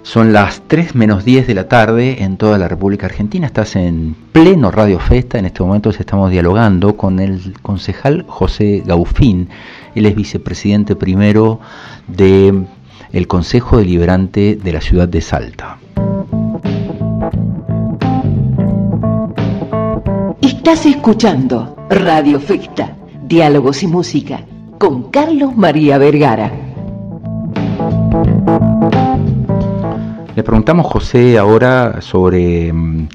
Son 0.04 0.32
las 0.32 0.62
3 0.68 0.96
menos 0.96 1.26
10 1.26 1.48
de 1.48 1.54
la 1.54 1.68
tarde 1.68 2.24
en 2.24 2.38
toda 2.38 2.58
la 2.58 2.70
República 2.70 3.08
Argentina. 3.08 3.46
Estás 3.46 3.76
en 3.76 4.16
pleno 4.32 4.72
Radio 4.72 5.00
Festa. 5.00 5.38
En 5.38 5.46
este 5.46 5.62
momento 5.62 5.90
estamos 5.90 6.32
dialogando 6.32 6.96
con 6.96 7.20
el 7.20 7.56
concejal 7.62 8.24
José 8.26 8.84
Gaufín. 8.86 9.50
Él 9.96 10.06
es 10.06 10.16
vicepresidente 10.16 10.96
primero 10.96 11.60
de 12.08 12.64
el 13.12 13.28
Consejo 13.28 13.78
Deliberante 13.78 14.58
de 14.62 14.72
la 14.72 14.82
ciudad 14.82 15.08
de 15.08 15.22
Salta. 15.22 15.78
Estás 20.42 20.86
escuchando 20.86 21.76
Radio 21.90 22.40
Festa, 22.40 22.96
Diálogos 23.24 23.84
y 23.84 23.88
Música, 23.88 24.42
con 24.78 25.10
Carlos 25.12 25.56
María 25.56 25.98
Vergara. 25.98 26.52
Le 30.36 30.44
preguntamos, 30.44 30.86
José, 30.86 31.38
ahora 31.38 32.02
sobre 32.02 32.72
mm, 32.72 33.08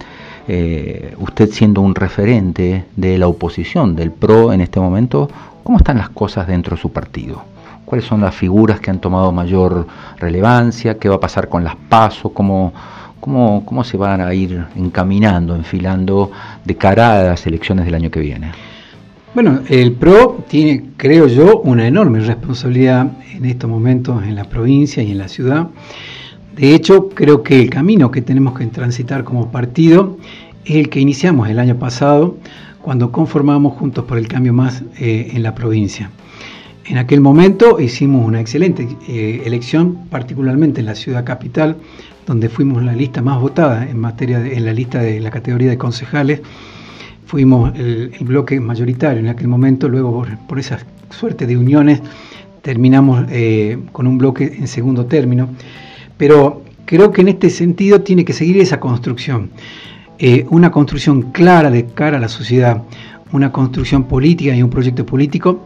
eh, 0.49 1.15
usted 1.19 1.51
siendo 1.51 1.81
un 1.83 1.95
referente 1.95 2.85
de 2.97 3.19
la 3.19 3.29
oposición, 3.29 3.95
del 3.95 4.11
PRO 4.11 4.53
en 4.53 4.61
este 4.61 4.81
momento, 4.81 5.29
¿cómo 5.63 5.79
están 5.79 5.99
las 5.99 6.09
cosas 6.09 6.49
dentro 6.49 6.75
de 6.75 6.83
su 6.83 6.91
partido? 6.91 7.52
Cuáles 7.93 8.07
son 8.07 8.23
las 8.23 8.35
figuras 8.35 8.81
que 8.81 8.91
han 8.91 9.03
tomado 9.03 9.33
mayor 9.33 9.87
relevancia, 10.19 10.97
qué 10.99 11.11
va 11.11 11.17
a 11.17 11.21
pasar 11.21 11.51
con 11.51 11.63
las 11.63 11.77
pasos, 11.77 12.33
cómo, 12.33 12.73
cómo, 13.21 13.67
cómo 13.67 13.85
se 13.85 13.99
van 13.99 14.23
a 14.23 14.33
ir 14.33 14.65
encaminando, 14.77 15.55
enfilando 15.55 16.31
de 16.65 16.75
cara 16.75 17.21
a 17.21 17.25
las 17.25 17.47
elecciones 17.47 17.85
del 17.85 17.95
año 17.95 18.11
que 18.11 18.21
viene. 18.21 18.51
Bueno, 19.35 19.61
el 19.69 19.93
PRO 19.93 20.43
tiene, 20.49 20.85
creo 20.97 21.27
yo, 21.27 21.61
una 21.61 21.87
enorme 21.87 22.21
responsabilidad 22.21 23.09
en 23.35 23.45
estos 23.45 23.69
momentos 23.69 24.23
en 24.23 24.37
la 24.37 24.45
provincia 24.45 25.03
y 25.03 25.11
en 25.11 25.19
la 25.19 25.29
ciudad. 25.29 25.69
De 26.57 26.75
hecho, 26.75 27.11
creo 27.11 27.43
que 27.43 27.61
el 27.61 27.69
camino 27.69 28.11
que 28.11 28.23
tenemos 28.23 28.59
que 28.59 28.65
transitar 28.69 29.23
como 29.23 29.51
partido 29.51 30.17
es 30.65 30.77
el 30.77 30.89
que 30.89 30.99
iniciamos 30.99 31.51
el 31.51 31.59
año 31.59 31.77
pasado 31.77 32.39
cuando 32.81 33.13
conformamos 33.13 33.75
Juntos 33.75 34.07
por 34.07 34.17
el 34.17 34.29
Cambio 34.29 34.55
Más 34.55 34.83
eh, 34.99 35.33
en 35.35 35.43
la 35.43 35.55
provincia. 35.55 36.11
En 36.85 36.99
aquel 36.99 37.21
momento 37.21 37.79
hicimos 37.79 38.27
una 38.27 38.41
excelente 38.41 38.89
eh, 39.09 39.43
elección, 39.45 40.09
particularmente 40.11 40.81
en 40.81 40.87
la 40.87 40.97
ciudad 40.97 41.25
capital, 41.25 41.77
donde 42.27 42.49
fuimos 42.49 42.83
la 42.83 42.93
lista 42.93 43.23
más 43.23 43.41
votada 43.41 43.89
en 43.89 43.99
materia 43.99 44.45
en 44.45 44.65
la 44.65 44.73
lista 44.73 45.01
de 45.01 45.21
la 45.21 45.31
categoría 45.31 45.71
de 45.71 45.79
concejales. 45.79 46.41
Fuimos 47.27 47.73
el, 47.79 48.11
bloque 48.23 48.59
mayoritario 48.61 49.21
en 49.21 49.29
aquel 49.29 49.47
momento, 49.47 49.89
luego 49.89 50.27
por, 50.49 50.59
esa 50.59 50.81
suerte 51.11 51.47
de 51.47 51.57
uniones 51.57 52.01
terminamos 52.63 53.27
eh, 53.31 53.79
con 53.93 54.07
un 54.07 54.19
bloque 54.19 54.53
en 54.59 54.67
segundo 54.67 55.07
término. 55.07 55.51
Pero 56.17 56.63
creo 56.85 57.13
que 57.13 57.21
en 57.21 57.29
este 57.29 57.49
sentido 57.49 58.01
tiene 58.01 58.25
que 58.25 58.33
seguir 58.33 58.59
esa 58.59 58.81
construcción, 58.81 59.51
eh, 60.19 60.47
una 60.51 60.73
construcción 60.73 61.31
clara 61.31 61.71
de 61.71 61.87
cara 61.87 62.19
a 62.19 62.21
la 62.21 62.29
sociedad, 62.29 62.83
una 63.33 63.53
construcción 63.53 64.05
política 64.05 64.55
y 64.55 64.63
un 64.63 64.71
proyecto 64.71 65.07
político 65.07 65.61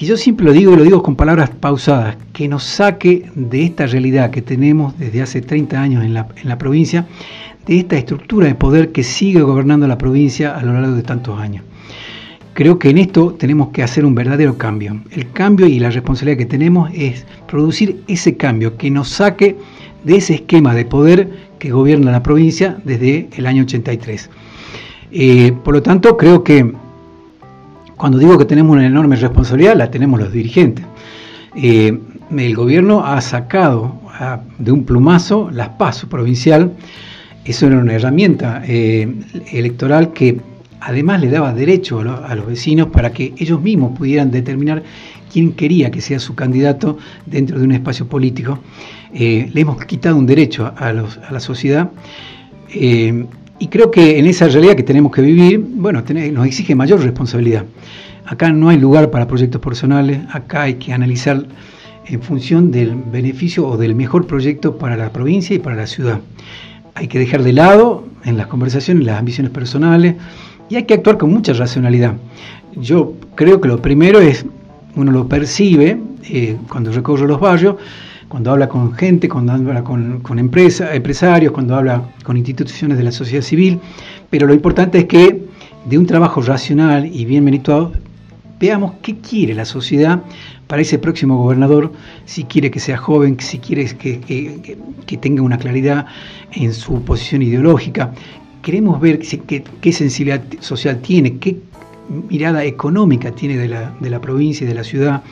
que 0.00 0.06
yo 0.06 0.16
siempre 0.16 0.46
lo 0.46 0.54
digo 0.54 0.72
y 0.72 0.76
lo 0.76 0.82
digo 0.82 1.02
con 1.02 1.14
palabras 1.14 1.50
pausadas, 1.50 2.16
que 2.32 2.48
nos 2.48 2.64
saque 2.64 3.30
de 3.34 3.64
esta 3.64 3.84
realidad 3.84 4.30
que 4.30 4.40
tenemos 4.40 4.98
desde 4.98 5.20
hace 5.20 5.42
30 5.42 5.78
años 5.78 6.02
en 6.02 6.14
la, 6.14 6.26
en 6.42 6.48
la 6.48 6.56
provincia, 6.56 7.06
de 7.66 7.80
esta 7.80 7.98
estructura 7.98 8.46
de 8.46 8.54
poder 8.54 8.92
que 8.92 9.02
sigue 9.02 9.42
gobernando 9.42 9.86
la 9.86 9.98
provincia 9.98 10.56
a 10.56 10.62
lo 10.62 10.72
largo 10.72 10.96
de 10.96 11.02
tantos 11.02 11.38
años. 11.38 11.64
Creo 12.54 12.78
que 12.78 12.88
en 12.88 12.96
esto 12.96 13.34
tenemos 13.38 13.72
que 13.72 13.82
hacer 13.82 14.06
un 14.06 14.14
verdadero 14.14 14.56
cambio. 14.56 15.02
El 15.10 15.32
cambio 15.32 15.66
y 15.66 15.78
la 15.78 15.90
responsabilidad 15.90 16.38
que 16.38 16.46
tenemos 16.46 16.90
es 16.94 17.26
producir 17.46 18.00
ese 18.08 18.38
cambio 18.38 18.78
que 18.78 18.90
nos 18.90 19.10
saque 19.10 19.58
de 20.04 20.16
ese 20.16 20.32
esquema 20.32 20.74
de 20.74 20.86
poder 20.86 21.28
que 21.58 21.72
gobierna 21.72 22.10
la 22.10 22.22
provincia 22.22 22.78
desde 22.84 23.28
el 23.36 23.44
año 23.44 23.64
83. 23.64 24.30
Eh, 25.12 25.52
por 25.62 25.74
lo 25.74 25.82
tanto, 25.82 26.16
creo 26.16 26.42
que 26.42 26.72
cuando 28.00 28.16
digo 28.16 28.38
que 28.38 28.46
tenemos 28.46 28.72
una 28.72 28.86
enorme 28.86 29.14
responsabilidad, 29.16 29.76
la 29.76 29.90
tenemos 29.90 30.18
los 30.18 30.32
dirigentes. 30.32 30.86
Eh, 31.54 32.00
el 32.34 32.56
gobierno 32.56 33.04
ha 33.04 33.20
sacado 33.20 34.00
de 34.56 34.72
un 34.72 34.84
plumazo 34.84 35.50
las 35.52 35.68
PASO 35.70 36.08
provincial. 36.08 36.72
Eso 37.44 37.66
era 37.66 37.76
una 37.76 37.92
herramienta 37.92 38.62
eh, 38.66 39.06
electoral 39.52 40.14
que 40.14 40.40
además 40.80 41.20
le 41.20 41.28
daba 41.28 41.52
derecho 41.52 42.00
a, 42.00 42.34
los 42.34 42.46
vecinos 42.46 42.88
para 42.88 43.12
que 43.12 43.34
ellos 43.36 43.60
mismos 43.60 43.98
pudieran 43.98 44.30
determinar 44.30 44.82
quién 45.30 45.52
quería 45.52 45.90
que 45.90 46.00
sea 46.00 46.20
su 46.20 46.34
candidato 46.34 46.96
dentro 47.26 47.58
de 47.58 47.66
un 47.66 47.72
espacio 47.72 48.06
político. 48.06 48.60
Eh, 49.12 49.50
le 49.52 49.60
hemos 49.60 49.84
quitado 49.84 50.16
un 50.16 50.24
derecho 50.24 50.72
a, 50.74 50.90
la 50.94 51.40
sociedad. 51.40 51.90
Y 53.60 53.68
creo 53.68 53.90
que 53.90 54.18
en 54.18 54.26
esa 54.26 54.48
realidad 54.48 54.74
que 54.74 54.82
tenemos 54.82 55.12
que 55.12 55.20
vivir, 55.20 55.60
bueno, 55.60 56.02
nos 56.32 56.46
exige 56.46 56.74
mayor 56.74 57.02
responsabilidad. 57.02 57.66
Acá 58.24 58.50
no 58.52 58.70
hay 58.70 58.78
lugar 58.78 59.10
para 59.10 59.28
proyectos 59.28 59.60
personales, 59.60 60.18
acá 60.32 60.62
hay 60.62 60.74
que 60.74 60.94
analizar 60.94 61.44
en 62.06 62.22
función 62.22 62.70
del 62.70 62.94
beneficio 62.94 63.68
o 63.68 63.76
del 63.76 63.94
mejor 63.94 64.26
proyecto 64.26 64.78
para 64.78 64.96
la 64.96 65.12
provincia 65.12 65.54
y 65.54 65.58
para 65.58 65.76
la 65.76 65.86
ciudad. 65.86 66.20
Hay 66.94 67.06
que 67.06 67.18
dejar 67.18 67.42
de 67.42 67.52
lado 67.52 68.06
en 68.24 68.38
las 68.38 68.46
conversaciones 68.46 69.04
las 69.04 69.18
ambiciones 69.18 69.52
personales 69.52 70.16
y 70.70 70.76
hay 70.76 70.84
que 70.84 70.94
actuar 70.94 71.18
con 71.18 71.30
mucha 71.30 71.52
racionalidad. 71.52 72.14
Yo 72.76 73.12
creo 73.34 73.60
que 73.60 73.68
lo 73.68 73.82
primero 73.82 74.20
es, 74.20 74.46
uno 74.96 75.12
lo 75.12 75.28
percibe 75.28 76.00
eh, 76.24 76.56
cuando 76.68 76.92
recorre 76.92 77.28
los 77.28 77.38
barrios, 77.38 77.76
cuando 78.30 78.52
habla 78.52 78.68
con 78.68 78.94
gente, 78.94 79.28
cuando 79.28 79.52
habla 79.52 79.82
con, 79.82 80.20
con 80.20 80.38
empresarios, 80.38 81.52
cuando 81.52 81.74
habla 81.74 82.12
con 82.22 82.36
instituciones 82.36 82.96
de 82.96 83.02
la 83.02 83.10
sociedad 83.10 83.42
civil, 83.42 83.80
pero 84.30 84.46
lo 84.46 84.54
importante 84.54 84.98
es 84.98 85.06
que 85.06 85.46
de 85.84 85.98
un 85.98 86.06
trabajo 86.06 86.40
racional 86.40 87.06
y 87.12 87.24
bien 87.24 87.42
merituado 87.42 87.90
veamos 88.60 88.92
qué 89.02 89.16
quiere 89.16 89.52
la 89.52 89.64
sociedad 89.64 90.22
para 90.68 90.80
ese 90.80 91.00
próximo 91.00 91.38
gobernador, 91.38 91.92
si 92.24 92.44
quiere 92.44 92.70
que 92.70 92.78
sea 92.78 92.98
joven, 92.98 93.36
si 93.40 93.58
quiere 93.58 93.86
que, 93.96 94.20
que, 94.20 95.16
tenga 95.16 95.42
una 95.42 95.58
claridad 95.58 96.06
en 96.52 96.72
su 96.72 97.02
posición 97.02 97.42
ideológica. 97.42 98.12
Queremos 98.62 99.00
ver 99.00 99.18
qué, 99.18 99.64
qué 99.80 99.92
sensibilidad 99.92 100.44
social 100.60 101.00
tiene, 101.00 101.38
qué 101.38 101.58
mirada 102.28 102.64
económica 102.64 103.32
tiene 103.32 103.56
de 103.56 103.66
la, 103.66 103.92
de 103.98 104.08
la 104.08 104.20
provincia 104.20 104.64
y 104.64 104.68
de 104.68 104.74
la 104.74 104.84
ciudad. 104.84 105.24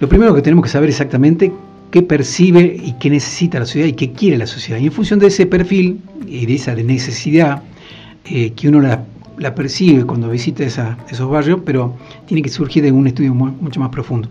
Lo 0.00 0.08
primero 0.08 0.34
que 0.34 0.42
tenemos 0.42 0.64
que 0.64 0.70
saber 0.70 0.88
exactamente 0.88 1.52
qué 1.90 2.02
percibe 2.02 2.80
y 2.82 2.92
qué 2.98 3.10
necesita 3.10 3.58
la 3.58 3.66
sociedad 3.66 3.88
y 3.88 3.92
qué 3.92 4.12
quiere 4.12 4.38
la 4.38 4.46
sociedad. 4.46 4.80
Y 4.80 4.86
en 4.86 4.92
función 4.92 5.18
de 5.18 5.28
ese 5.28 5.46
perfil 5.46 6.00
y 6.26 6.46
de 6.46 6.54
esa 6.54 6.74
necesidad 6.74 7.62
eh, 8.24 8.52
que 8.52 8.68
uno 8.68 8.80
la, 8.80 9.54
percibe 9.54 10.04
cuando 10.04 10.28
visita 10.28 10.64
esos 10.64 11.30
barrios, 11.30 11.60
pero 11.64 11.94
tiene 12.26 12.42
que 12.42 12.48
surgir 12.48 12.82
de 12.82 12.90
un 12.90 13.06
estudio 13.06 13.34
mucho 13.34 13.80
más 13.80 13.90
profundo. 13.90 14.28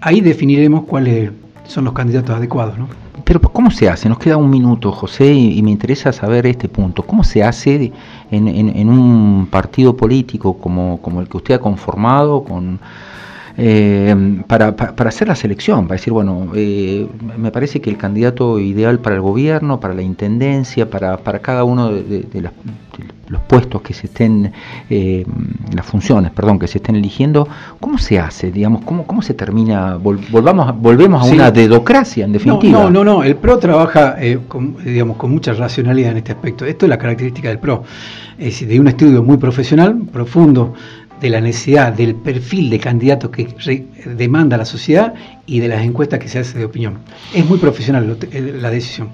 Ahí 0.00 0.20
definiremos 0.20 0.84
cuáles 0.84 1.30
son 1.66 1.84
los 1.84 1.92
candidatos 1.92 2.34
adecuados. 2.34 2.78
¿no? 2.78 2.88
Pero 3.24 3.40
¿cómo 3.40 3.70
se 3.70 3.88
hace? 3.88 4.08
Nos 4.08 4.18
queda 4.18 4.36
un 4.36 4.50
minuto, 4.50 4.90
José, 4.90 5.32
y, 5.32 5.62
me 5.62 5.70
interesa 5.70 6.12
saber 6.12 6.46
este 6.46 6.68
punto. 6.68 7.02
¿Cómo 7.02 7.22
se 7.22 7.42
hace 7.42 7.92
en, 8.30 8.88
un 8.88 9.46
partido 9.50 9.96
político 9.96 10.58
como, 10.58 11.00
como 11.02 11.20
el 11.20 11.28
que 11.28 11.36
usted 11.36 11.54
ha 11.54 11.58
conformado, 11.58 12.42
con 12.42 12.80
eh, 13.60 14.14
para, 14.46 14.76
para, 14.76 15.08
hacer 15.08 15.26
la 15.26 15.34
selección, 15.34 15.88
para 15.88 15.98
decir, 15.98 16.12
bueno, 16.12 16.52
eh, 16.54 17.08
me 17.36 17.50
parece 17.50 17.80
que 17.80 17.90
el 17.90 17.96
candidato 17.96 18.60
ideal 18.60 19.00
para 19.00 19.16
el 19.16 19.20
gobierno, 19.20 19.80
para 19.80 19.94
la 19.94 20.02
intendencia, 20.02 20.88
para, 20.88 21.16
para 21.16 21.40
cada 21.40 21.64
uno 21.64 21.90
de, 21.90 22.50
los 23.26 23.42
puestos 23.42 23.82
que 23.82 23.94
se 23.94 24.06
estén, 24.06 24.52
eh, 24.88 25.26
las 25.74 25.84
funciones, 25.84 26.30
perdón, 26.30 26.60
que 26.60 26.68
se 26.68 26.78
estén 26.78 26.94
eligiendo, 26.94 27.48
¿cómo 27.80 27.98
se 27.98 28.20
hace? 28.20 28.52
Digamos, 28.52 28.84
¿cómo, 28.84 29.04
cómo 29.08 29.22
se 29.22 29.34
termina? 29.34 29.96
volvamos, 29.96 30.80
volvemos 30.80 31.28
a 31.28 31.32
una 31.34 31.50
dedocracia, 31.50 32.26
en 32.26 32.34
definitiva. 32.34 32.84
No, 32.84 32.90
no, 32.90 33.02
no, 33.02 33.24
el 33.24 33.34
PRO 33.34 33.58
trabaja, 33.58 34.16
con, 34.46 34.76
digamos, 34.84 35.16
con 35.16 35.32
mucha 35.32 35.52
racionalidad 35.52 36.12
en 36.12 36.18
este 36.18 36.30
aspecto. 36.30 36.64
Esto 36.64 36.86
es 36.86 36.90
la 36.90 36.98
característica 36.98 37.48
del 37.48 37.58
PRO, 37.58 37.82
es 38.38 38.44
decir, 38.44 38.68
de 38.68 38.78
un 38.78 38.86
estudio 38.86 39.20
muy 39.24 39.36
profesional, 39.36 39.98
profundo, 40.12 40.74
de 41.20 41.30
la 41.30 41.40
necesidad 41.40 41.92
del 41.92 42.14
perfil 42.14 42.70
de 42.70 42.78
candidato 42.78 43.30
que 43.30 43.48
demanda 44.16 44.56
la 44.56 44.64
sociedad 44.64 45.14
y 45.46 45.60
de 45.60 45.68
las 45.68 45.82
encuestas 45.82 46.18
que 46.18 46.28
se 46.28 46.38
hace 46.38 46.58
de 46.58 46.64
opinión. 46.64 46.98
Es 47.34 47.44
muy 47.48 47.58
profesional 47.58 48.16
la 48.32 48.70
decisión. 48.70 49.08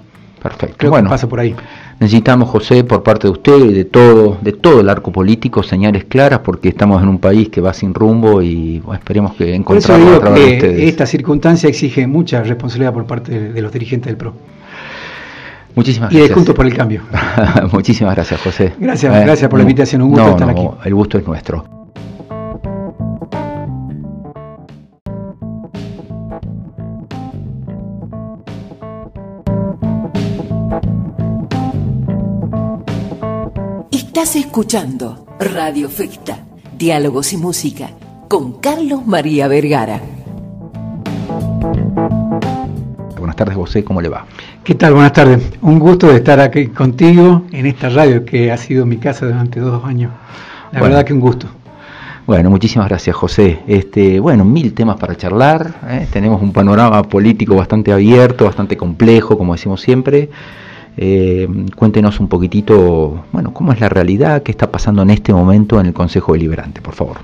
Perfecto. 0.45 0.75
Creo 0.77 0.91
bueno, 0.91 1.09
que 1.09 1.13
pasa 1.13 1.27
por 1.27 1.39
ahí. 1.39 1.55
Necesitamos, 1.99 2.49
José, 2.49 2.83
por 2.83 3.01
parte 3.01 3.27
de 3.27 3.31
usted 3.31 3.65
y 3.65 3.73
de 3.73 3.85
todo, 3.85 4.37
de 4.41 4.51
todo 4.51 4.81
el 4.81 4.89
arco 4.89 5.11
político, 5.11 5.63
señales 5.63 6.05
claras, 6.05 6.39
porque 6.39 6.69
estamos 6.69 7.01
en 7.01 7.09
un 7.09 7.17
país 7.17 7.49
que 7.49 7.61
va 7.61 7.73
sin 7.73 7.95
rumbo 7.95 8.43
y 8.43 8.83
esperemos 8.93 9.33
que 9.33 9.55
encontremos 9.55 10.17
a 10.17 10.19
través 10.19 10.45
de 10.45 10.53
ustedes. 10.53 10.89
Esta 10.89 11.07
circunstancia 11.07 11.67
exige 11.67 12.05
mucha 12.05 12.43
responsabilidad 12.43 12.93
por 12.93 13.07
parte 13.07 13.39
de, 13.39 13.61
los 13.61 13.71
dirigentes 13.71 14.07
del 14.07 14.17
PRO. 14.17 14.35
Muchísimas 15.73 16.11
gracias. 16.11 16.25
Y 16.25 16.29
de 16.29 16.35
Juntos 16.35 16.55
por 16.55 16.67
el 16.67 16.75
Cambio. 16.75 17.01
Muchísimas 17.71 18.13
gracias, 18.13 18.39
José. 18.39 18.73
Gracias, 18.77 19.15
eh, 19.15 19.21
gracias 19.25 19.49
por 19.49 19.57
la 19.57 19.63
invitación. 19.63 20.03
Un 20.03 20.11
gusto 20.11 20.29
estar 20.29 20.49
aquí. 20.49 20.67
El 20.83 20.93
gusto 20.93 21.17
es 21.17 21.25
nuestro. 21.25 21.74
Estás 34.17 34.37
escuchando 34.37 35.25
Radio 35.41 35.89
Fecta, 35.89 36.39
Diálogos 36.77 37.33
y 37.33 37.37
Música, 37.37 37.89
con 38.29 38.61
Carlos 38.61 39.05
María 39.05 39.49
Vergara. 39.49 39.99
Buenas 43.17 43.35
tardes, 43.35 43.57
José, 43.57 43.83
¿cómo 43.83 43.99
le 43.99 44.07
va? 44.07 44.25
¿Qué 44.63 44.73
tal? 44.75 44.93
Buenas 44.93 45.11
tardes. 45.11 45.43
Un 45.61 45.79
gusto 45.79 46.07
de 46.07 46.15
estar 46.15 46.39
aquí 46.39 46.67
contigo 46.67 47.43
en 47.51 47.65
esta 47.65 47.89
radio 47.89 48.23
que 48.23 48.53
ha 48.53 48.57
sido 48.57 48.85
mi 48.85 48.95
casa 48.95 49.25
durante 49.25 49.59
dos 49.59 49.83
años. 49.83 50.13
La 50.71 50.81
verdad 50.81 51.03
que 51.03 51.11
un 51.11 51.19
gusto. 51.19 51.47
Bueno, 52.25 52.49
muchísimas 52.49 52.87
gracias, 52.87 53.17
José. 53.17 53.63
Este, 53.67 54.21
bueno, 54.21 54.45
mil 54.45 54.73
temas 54.73 54.95
para 54.95 55.17
charlar. 55.17 55.75
¿eh? 55.89 56.07
Tenemos 56.09 56.41
un 56.41 56.53
panorama 56.53 57.03
político 57.03 57.57
bastante 57.57 57.91
abierto, 57.91 58.45
bastante 58.45 58.77
complejo, 58.77 59.37
como 59.37 59.55
decimos 59.55 59.81
siempre. 59.81 60.29
Eh, 60.97 61.47
cuéntenos 61.75 62.19
un 62.19 62.27
poquitito, 62.27 63.25
bueno, 63.31 63.53
cómo 63.53 63.73
es 63.73 63.79
la 63.79 63.89
realidad, 63.89 64.43
qué 64.43 64.51
está 64.51 64.71
pasando 64.71 65.01
en 65.01 65.09
este 65.09 65.33
momento 65.33 65.79
en 65.79 65.87
el 65.87 65.93
Consejo 65.93 66.33
Deliberante, 66.33 66.81
por 66.81 66.93
favor. 66.93 67.17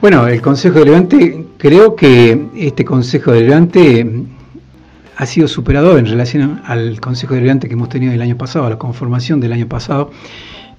Bueno, 0.00 0.26
el 0.28 0.40
Consejo 0.40 0.78
Deliberante, 0.78 1.46
creo 1.58 1.96
que 1.96 2.46
este 2.56 2.84
Consejo 2.84 3.32
Deliberante 3.32 4.06
ha 5.16 5.26
sido 5.26 5.48
superador 5.48 5.98
en 5.98 6.06
relación 6.06 6.60
al 6.64 7.00
Consejo 7.00 7.34
Deliberante 7.34 7.68
que 7.68 7.74
hemos 7.74 7.88
tenido 7.88 8.12
el 8.12 8.22
año 8.22 8.36
pasado, 8.36 8.66
a 8.66 8.70
la 8.70 8.78
conformación 8.78 9.40
del 9.40 9.52
año 9.52 9.66
pasado. 9.66 10.10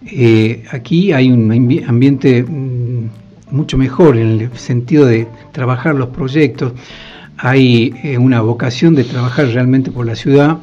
Eh, 0.05 0.63
aquí 0.71 1.11
hay 1.11 1.31
un 1.31 1.51
ambiente 1.87 2.43
mm, 2.43 3.09
mucho 3.51 3.77
mejor 3.77 4.17
en 4.17 4.39
el 4.39 4.57
sentido 4.57 5.05
de 5.05 5.27
trabajar 5.51 5.95
los 5.95 6.09
proyectos, 6.09 6.73
hay 7.37 7.93
eh, 8.03 8.17
una 8.17 8.41
vocación 8.41 8.95
de 8.95 9.03
trabajar 9.03 9.47
realmente 9.47 9.91
por 9.91 10.05
la 10.05 10.15
ciudad 10.15 10.59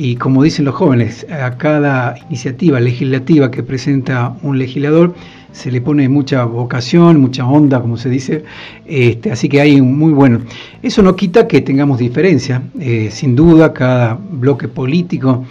y 0.00 0.14
como 0.14 0.44
dicen 0.44 0.64
los 0.64 0.76
jóvenes, 0.76 1.26
a 1.28 1.58
cada 1.58 2.14
iniciativa 2.28 2.78
legislativa 2.78 3.50
que 3.50 3.64
presenta 3.64 4.32
un 4.42 4.56
legislador 4.56 5.12
se 5.50 5.72
le 5.72 5.80
pone 5.80 6.08
mucha 6.08 6.44
vocación, 6.44 7.20
mucha 7.20 7.44
onda, 7.44 7.80
como 7.80 7.96
se 7.96 8.08
dice, 8.08 8.44
este, 8.86 9.32
así 9.32 9.48
que 9.48 9.60
hay 9.60 9.80
un 9.80 9.98
muy 9.98 10.12
bueno. 10.12 10.42
Eso 10.84 11.02
no 11.02 11.16
quita 11.16 11.48
que 11.48 11.62
tengamos 11.62 11.98
diferencia, 11.98 12.62
eh, 12.78 13.08
sin 13.10 13.34
duda 13.34 13.72
cada 13.72 14.14
bloque 14.14 14.68
político 14.68 15.44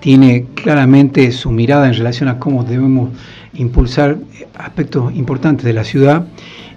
tiene 0.00 0.46
claramente 0.54 1.30
su 1.30 1.50
mirada 1.50 1.86
en 1.86 1.92
relación 1.92 2.30
a 2.30 2.38
cómo 2.38 2.64
debemos 2.64 3.10
impulsar 3.52 4.16
aspectos 4.54 5.14
importantes 5.14 5.66
de 5.66 5.74
la 5.74 5.84
ciudad 5.84 6.26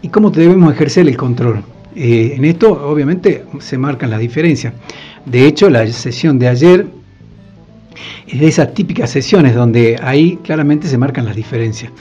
y 0.02 0.10
cómo 0.10 0.32
debemos 0.32 0.74
ejercer 0.74 1.08
el 1.08 1.16
control. 1.16 1.64
Eh, 1.96 2.34
en 2.36 2.44
esto 2.44 2.74
obviamente 2.74 3.46
se 3.60 3.78
marcan 3.78 4.10
las 4.10 4.20
diferencias. 4.20 4.74
De 5.26 5.48
hecho, 5.48 5.70
la 5.70 5.88
sesión 5.88 6.38
de 6.38 6.50
ayer 6.50 6.86
es 8.28 8.40
de 8.40 8.48
esas 8.48 8.74
típicas 8.74 9.10
sesiones 9.10 9.56
donde 9.56 10.00
ahí 10.02 10.38
claramente 10.44 10.88
se 10.88 10.98
marcan 10.98 11.25
las 11.25 11.36
diferencias. 11.36 11.92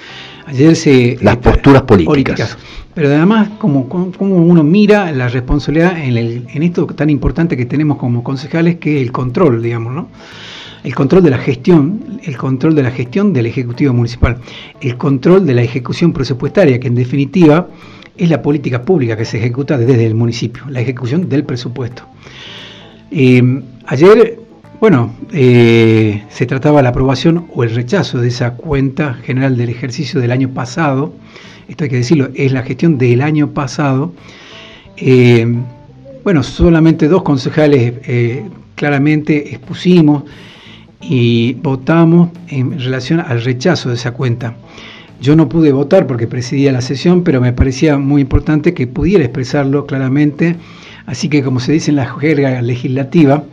Ayer 0.46 0.76
se... 0.76 1.16
Las 1.20 1.38
posturas 1.38 1.82
políticas. 1.82 2.56
Pero 2.94 3.08
además, 3.08 3.48
como, 3.58 3.88
como, 3.88 4.36
uno 4.36 4.62
mira 4.62 5.10
la 5.10 5.28
responsabilidad 5.28 5.98
en, 5.98 6.16
el, 6.16 6.46
en 6.52 6.62
esto 6.62 6.86
tan 6.86 7.10
importante 7.10 7.56
que 7.56 7.66
tenemos 7.66 7.98
como 7.98 8.22
concejales, 8.22 8.76
que 8.76 8.96
es 8.96 9.02
el 9.02 9.10
control, 9.10 9.62
digamos, 9.62 9.92
¿no? 9.92 10.08
El 10.84 10.94
control 10.94 11.22
de 11.22 11.30
la 11.30 11.38
gestión, 11.38 12.20
el 12.22 12.36
control 12.36 12.74
de 12.74 12.82
la 12.82 12.90
gestión 12.90 13.32
del 13.32 13.46
Ejecutivo 13.46 13.94
Municipal, 13.94 14.36
el 14.80 14.96
control 14.96 15.46
de 15.46 15.54
la 15.54 15.62
ejecución 15.62 16.12
presupuestaria, 16.12 16.78
que 16.78 16.88
en 16.88 16.94
definitiva 16.94 17.68
es 18.16 18.28
la 18.28 18.42
política 18.42 18.82
pública 18.82 19.16
que 19.16 19.24
se 19.24 19.38
ejecuta 19.38 19.78
desde 19.78 20.06
el 20.06 20.14
municipio, 20.14 20.62
la 20.68 20.80
ejecución 20.80 21.28
del 21.28 21.44
presupuesto. 21.44 22.04
Eh, 23.10 23.62
ayer 23.86 24.40
bueno, 24.80 25.14
eh, 25.32 26.24
se 26.28 26.46
trataba 26.46 26.82
la 26.82 26.90
aprobación 26.90 27.46
o 27.54 27.64
el 27.64 27.74
rechazo 27.74 28.20
de 28.20 28.28
esa 28.28 28.54
cuenta 28.54 29.14
general 29.14 29.56
del 29.56 29.70
ejercicio 29.70 30.20
del 30.20 30.32
año 30.32 30.50
pasado. 30.50 31.14
Esto 31.68 31.84
hay 31.84 31.90
que 31.90 31.96
decirlo, 31.96 32.28
es 32.34 32.52
la 32.52 32.62
gestión 32.62 32.98
del 32.98 33.22
año 33.22 33.50
pasado. 33.50 34.12
Eh, 34.96 35.46
bueno, 36.22 36.42
solamente 36.42 37.08
dos 37.08 37.22
concejales 37.22 37.94
eh, 38.06 38.44
claramente 38.74 39.54
expusimos 39.54 40.24
y 41.00 41.54
votamos 41.54 42.30
en 42.48 42.78
relación 42.78 43.20
al 43.20 43.42
rechazo 43.42 43.90
de 43.90 43.96
esa 43.96 44.12
cuenta. 44.12 44.54
Yo 45.20 45.36
no 45.36 45.48
pude 45.48 45.72
votar 45.72 46.06
porque 46.06 46.26
presidía 46.26 46.72
la 46.72 46.80
sesión, 46.80 47.24
pero 47.24 47.40
me 47.40 47.52
parecía 47.52 47.98
muy 47.98 48.22
importante 48.22 48.74
que 48.74 48.86
pudiera 48.86 49.24
expresarlo 49.24 49.86
claramente. 49.86 50.56
Así 51.06 51.28
que, 51.28 51.42
como 51.42 51.60
se 51.60 51.72
dice 51.72 51.90
en 51.90 51.96
la 51.96 52.06
jerga 52.06 52.60
legislativa, 52.62 53.44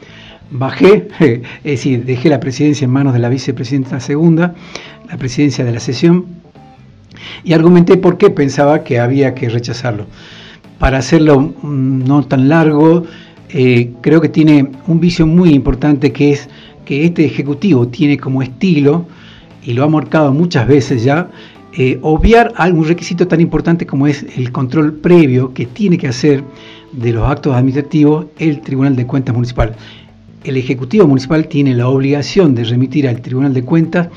bajé, 0.52 1.08
es 1.20 1.64
decir, 1.64 2.06
dejé 2.06 2.30
la 2.30 2.40
presidencia 2.40 2.86
en 2.86 2.92
manos 2.92 3.14
de 3.14 3.20
la 3.20 3.30
vicepresidenta 3.30 4.00
segunda, 4.00 4.54
la 5.10 5.18
presidencia 5.18 5.66
de 5.66 5.72
la 5.72 5.80
sesión, 5.80 6.26
y 7.44 7.54
argumenté 7.54 7.98
por 7.98 8.18
qué 8.18 8.30
pensaba 8.30 8.84
que 8.84 9.00
había 9.00 9.34
que 9.34 9.50
rechazarlo. 9.50 10.06
Para 10.80 11.00
hacerlo 11.00 11.40
mm, 11.40 12.04
no 12.06 12.24
tan 12.24 12.50
largo, 12.50 13.06
eh, 13.50 13.92
creo 14.02 14.22
que 14.22 14.30
tiene 14.30 14.68
un 14.88 15.00
vicio 15.00 15.28
muy 15.28 15.54
importante 15.54 16.12
que 16.12 16.32
es 16.32 16.50
que 16.86 17.06
este 17.06 17.26
Ejecutivo 17.26 17.88
tiene 17.88 18.18
como 18.18 18.42
estilo, 18.42 19.06
y 19.64 19.74
lo 19.74 19.84
ha 19.84 19.88
marcado 19.88 20.34
muchas 20.34 20.68
veces 20.68 21.04
ya, 21.04 21.30
eh, 21.78 22.00
obviar 22.02 22.54
algún 22.58 22.86
requisito 22.86 23.28
tan 23.28 23.40
importante 23.40 23.86
como 23.86 24.08
es 24.08 24.26
el 24.36 24.52
control 24.52 24.94
previo 24.94 25.54
que 25.54 25.66
tiene 25.66 25.98
que 25.98 26.08
hacer 26.08 26.44
de 26.92 27.14
los 27.14 27.30
actos 27.30 27.56
administrativos 27.56 28.26
el 28.40 28.60
Tribunal 28.60 28.98
de 28.98 29.08
Cuentas 29.08 29.34
Municipal 29.34 29.76
el 30.44 30.58
Ejecutivo 30.58 31.08
Municipal 31.08 31.48
tiene 31.48 31.74
la 31.76 31.88
obligación 31.88 32.56
de 32.56 32.64
remitir 32.64 33.08
al 33.08 33.22
Tribunal 33.22 33.54
de 33.54 33.64
Cuentas 33.64 34.10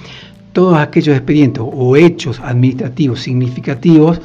todos 0.52 0.78
aquellos 0.78 1.16
expedientes 1.16 1.62
o 1.64 1.96
hechos 1.96 2.40
administrativos 2.40 3.20
significativos 3.20 4.20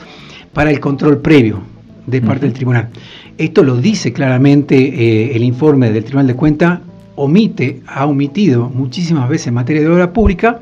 para 0.54 0.72
el 0.72 0.80
control 0.80 1.20
previo 1.20 1.62
de 2.06 2.22
parte 2.22 2.46
del 2.46 2.54
tribunal. 2.54 2.90
Esto 3.38 3.64
lo 3.64 3.76
dice 3.78 4.14
claramente 4.14 4.76
eh, 4.76 5.36
el 5.36 5.44
informe 5.44 5.92
del 5.92 6.04
Tribunal 6.04 6.28
de 6.28 6.36
Cuentas, 6.36 6.80
omite, 7.16 7.82
ha 7.88 8.06
omitido 8.06 8.70
muchísimas 8.70 9.28
veces 9.28 9.48
en 9.48 9.56
materia 9.56 9.82
de 9.82 9.90
obra 9.90 10.14
pública, 10.14 10.60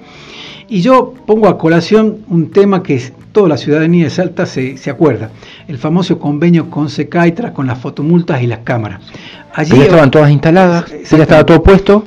y 0.70 0.82
yo 0.82 1.14
pongo 1.26 1.48
a 1.48 1.58
colación 1.58 2.18
un 2.30 2.52
tema 2.52 2.84
que 2.84 3.02
toda 3.32 3.50
la 3.50 3.58
ciudadanía 3.58 4.06
de 4.06 4.10
Salta 4.10 4.46
se, 4.46 4.78
se 4.78 4.90
acuerda, 4.90 5.32
el 5.68 5.78
famoso 5.78 6.20
convenio 6.20 6.70
con 6.70 6.90
Secaitra 6.90 7.54
con 7.54 7.68
las 7.68 7.78
fotomultas 7.80 8.42
y 8.42 8.48
las 8.48 8.60
cámaras. 8.60 9.02
Allí 9.54 9.78
ya 9.78 9.84
estaban 9.84 10.12
todas 10.12 10.30
instaladas, 10.30 10.86
ya 11.10 11.18
estaba 11.18 11.46
todo 11.46 11.64
puesto 11.64 12.04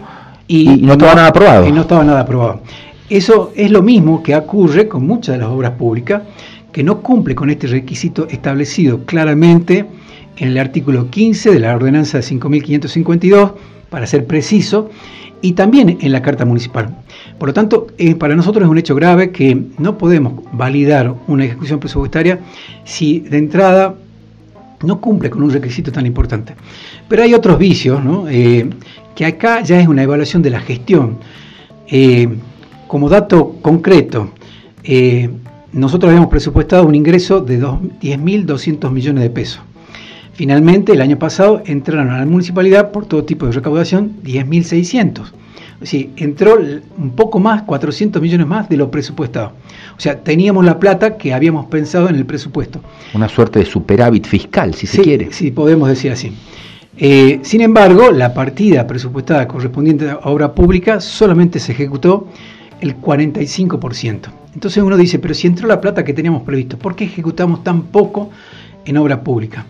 y, 0.46 0.82
no, 0.82 0.92
estaba 0.92 1.14
nada 1.14 1.28
aprobado. 1.28 1.66
Y 1.66 1.72
no 1.72 1.82
estaba 1.82 2.04
nada 2.04 2.20
aprobado. 2.20 2.60
Eso 3.08 3.52
es 3.56 3.70
lo 3.70 3.82
mismo 3.82 4.22
que 4.22 4.36
ocurre 4.36 4.88
con 4.88 5.06
muchas 5.06 5.34
de 5.34 5.40
las 5.40 5.48
obras 5.48 5.72
públicas 5.72 6.22
que 6.72 6.82
no 6.82 7.00
cumple 7.00 7.34
con 7.34 7.50
este 7.50 7.66
requisito 7.66 8.28
establecido 8.28 9.04
claramente 9.04 9.86
en 10.36 10.48
el 10.48 10.58
artículo 10.58 11.10
15 11.10 11.50
de 11.50 11.58
la 11.60 11.74
ordenanza 11.74 12.18
de 12.18 12.22
5552, 12.22 13.52
para 13.90 14.06
ser 14.06 14.26
preciso, 14.26 14.90
y 15.42 15.52
también 15.52 15.98
en 16.00 16.12
la 16.12 16.22
Carta 16.22 16.44
Municipal. 16.44 16.96
Por 17.40 17.48
lo 17.48 17.54
tanto, 17.54 17.86
eh, 17.96 18.16
para 18.16 18.36
nosotros 18.36 18.64
es 18.64 18.70
un 18.70 18.76
hecho 18.76 18.94
grave 18.94 19.30
que 19.30 19.58
no 19.78 19.96
podemos 19.96 20.44
validar 20.52 21.14
una 21.26 21.46
ejecución 21.46 21.80
presupuestaria 21.80 22.38
si 22.84 23.20
de 23.20 23.38
entrada 23.38 23.94
no 24.84 25.00
cumple 25.00 25.30
con 25.30 25.42
un 25.42 25.50
requisito 25.50 25.90
tan 25.90 26.04
importante. 26.04 26.54
Pero 27.08 27.22
hay 27.22 27.32
otros 27.32 27.58
vicios, 27.58 28.04
¿no? 28.04 28.28
Eh, 28.28 28.68
que 29.14 29.24
acá 29.24 29.62
ya 29.62 29.80
es 29.80 29.88
una 29.88 30.02
evaluación 30.02 30.42
de 30.42 30.50
la 30.50 30.60
gestión. 30.60 31.16
Eh, 31.88 32.28
como 32.86 33.08
dato 33.08 33.56
concreto, 33.62 34.32
nosotros 35.72 36.10
habíamos 36.10 36.28
presupuestado 36.28 36.86
un 36.86 36.94
ingreso 36.94 37.40
de 37.40 37.58
10.200 37.58 38.90
millones 38.90 39.22
de 39.22 39.30
pesos. 39.30 39.62
Finalmente, 40.34 40.92
el 40.92 41.00
año 41.00 41.18
pasado 41.18 41.62
entraron 41.64 42.10
a 42.10 42.18
la 42.18 42.26
municipalidad 42.26 42.92
por 42.92 43.06
todo 43.06 43.24
tipo 43.24 43.46
de 43.46 43.52
recaudación 43.52 44.16
10.600. 44.24 45.39
Decir, 45.80 46.10
entró 46.16 46.58
un 46.98 47.10
poco 47.12 47.38
más, 47.40 47.62
400 47.62 48.20
millones 48.20 48.46
más 48.46 48.68
de 48.68 48.76
lo 48.76 48.90
presupuestado. 48.90 49.52
O 49.96 50.00
sea, 50.00 50.20
teníamos 50.20 50.64
la 50.64 50.78
plata 50.78 51.16
que 51.16 51.32
habíamos 51.32 51.66
pensado 51.66 52.08
en 52.10 52.16
el 52.16 52.26
presupuesto. 52.26 52.80
Una 53.14 53.28
suerte 53.28 53.60
de 53.60 53.64
superávit 53.64 54.26
fiscal, 54.26 54.74
si 54.74 54.86
se 54.86 55.00
quiere. 55.00 55.32
Sí, 55.32 55.50
podemos 55.50 55.88
decir 55.88 56.12
así. 56.12 56.34
Eh, 56.98 57.40
sin 57.42 57.62
embargo, 57.62 58.10
la 58.10 58.34
partida 58.34 58.86
presupuestada 58.86 59.48
correspondiente 59.48 60.10
a 60.10 60.18
obra 60.24 60.54
pública 60.54 61.00
solamente 61.00 61.58
se 61.58 61.72
ejecutó 61.72 62.28
el 62.82 63.00
45%. 63.00 64.20
Entonces 64.52 64.82
uno 64.82 64.98
dice, 64.98 65.18
pero 65.18 65.32
si 65.32 65.46
entró 65.46 65.66
la 65.66 65.80
plata 65.80 66.04
que 66.04 66.12
teníamos 66.12 66.42
previsto, 66.42 66.78
¿por 66.78 66.94
qué 66.94 67.04
ejecutamos 67.04 67.64
tan 67.64 67.84
poco 67.84 68.30
en 68.84 68.98
obra 68.98 69.22
pública? 69.22 69.64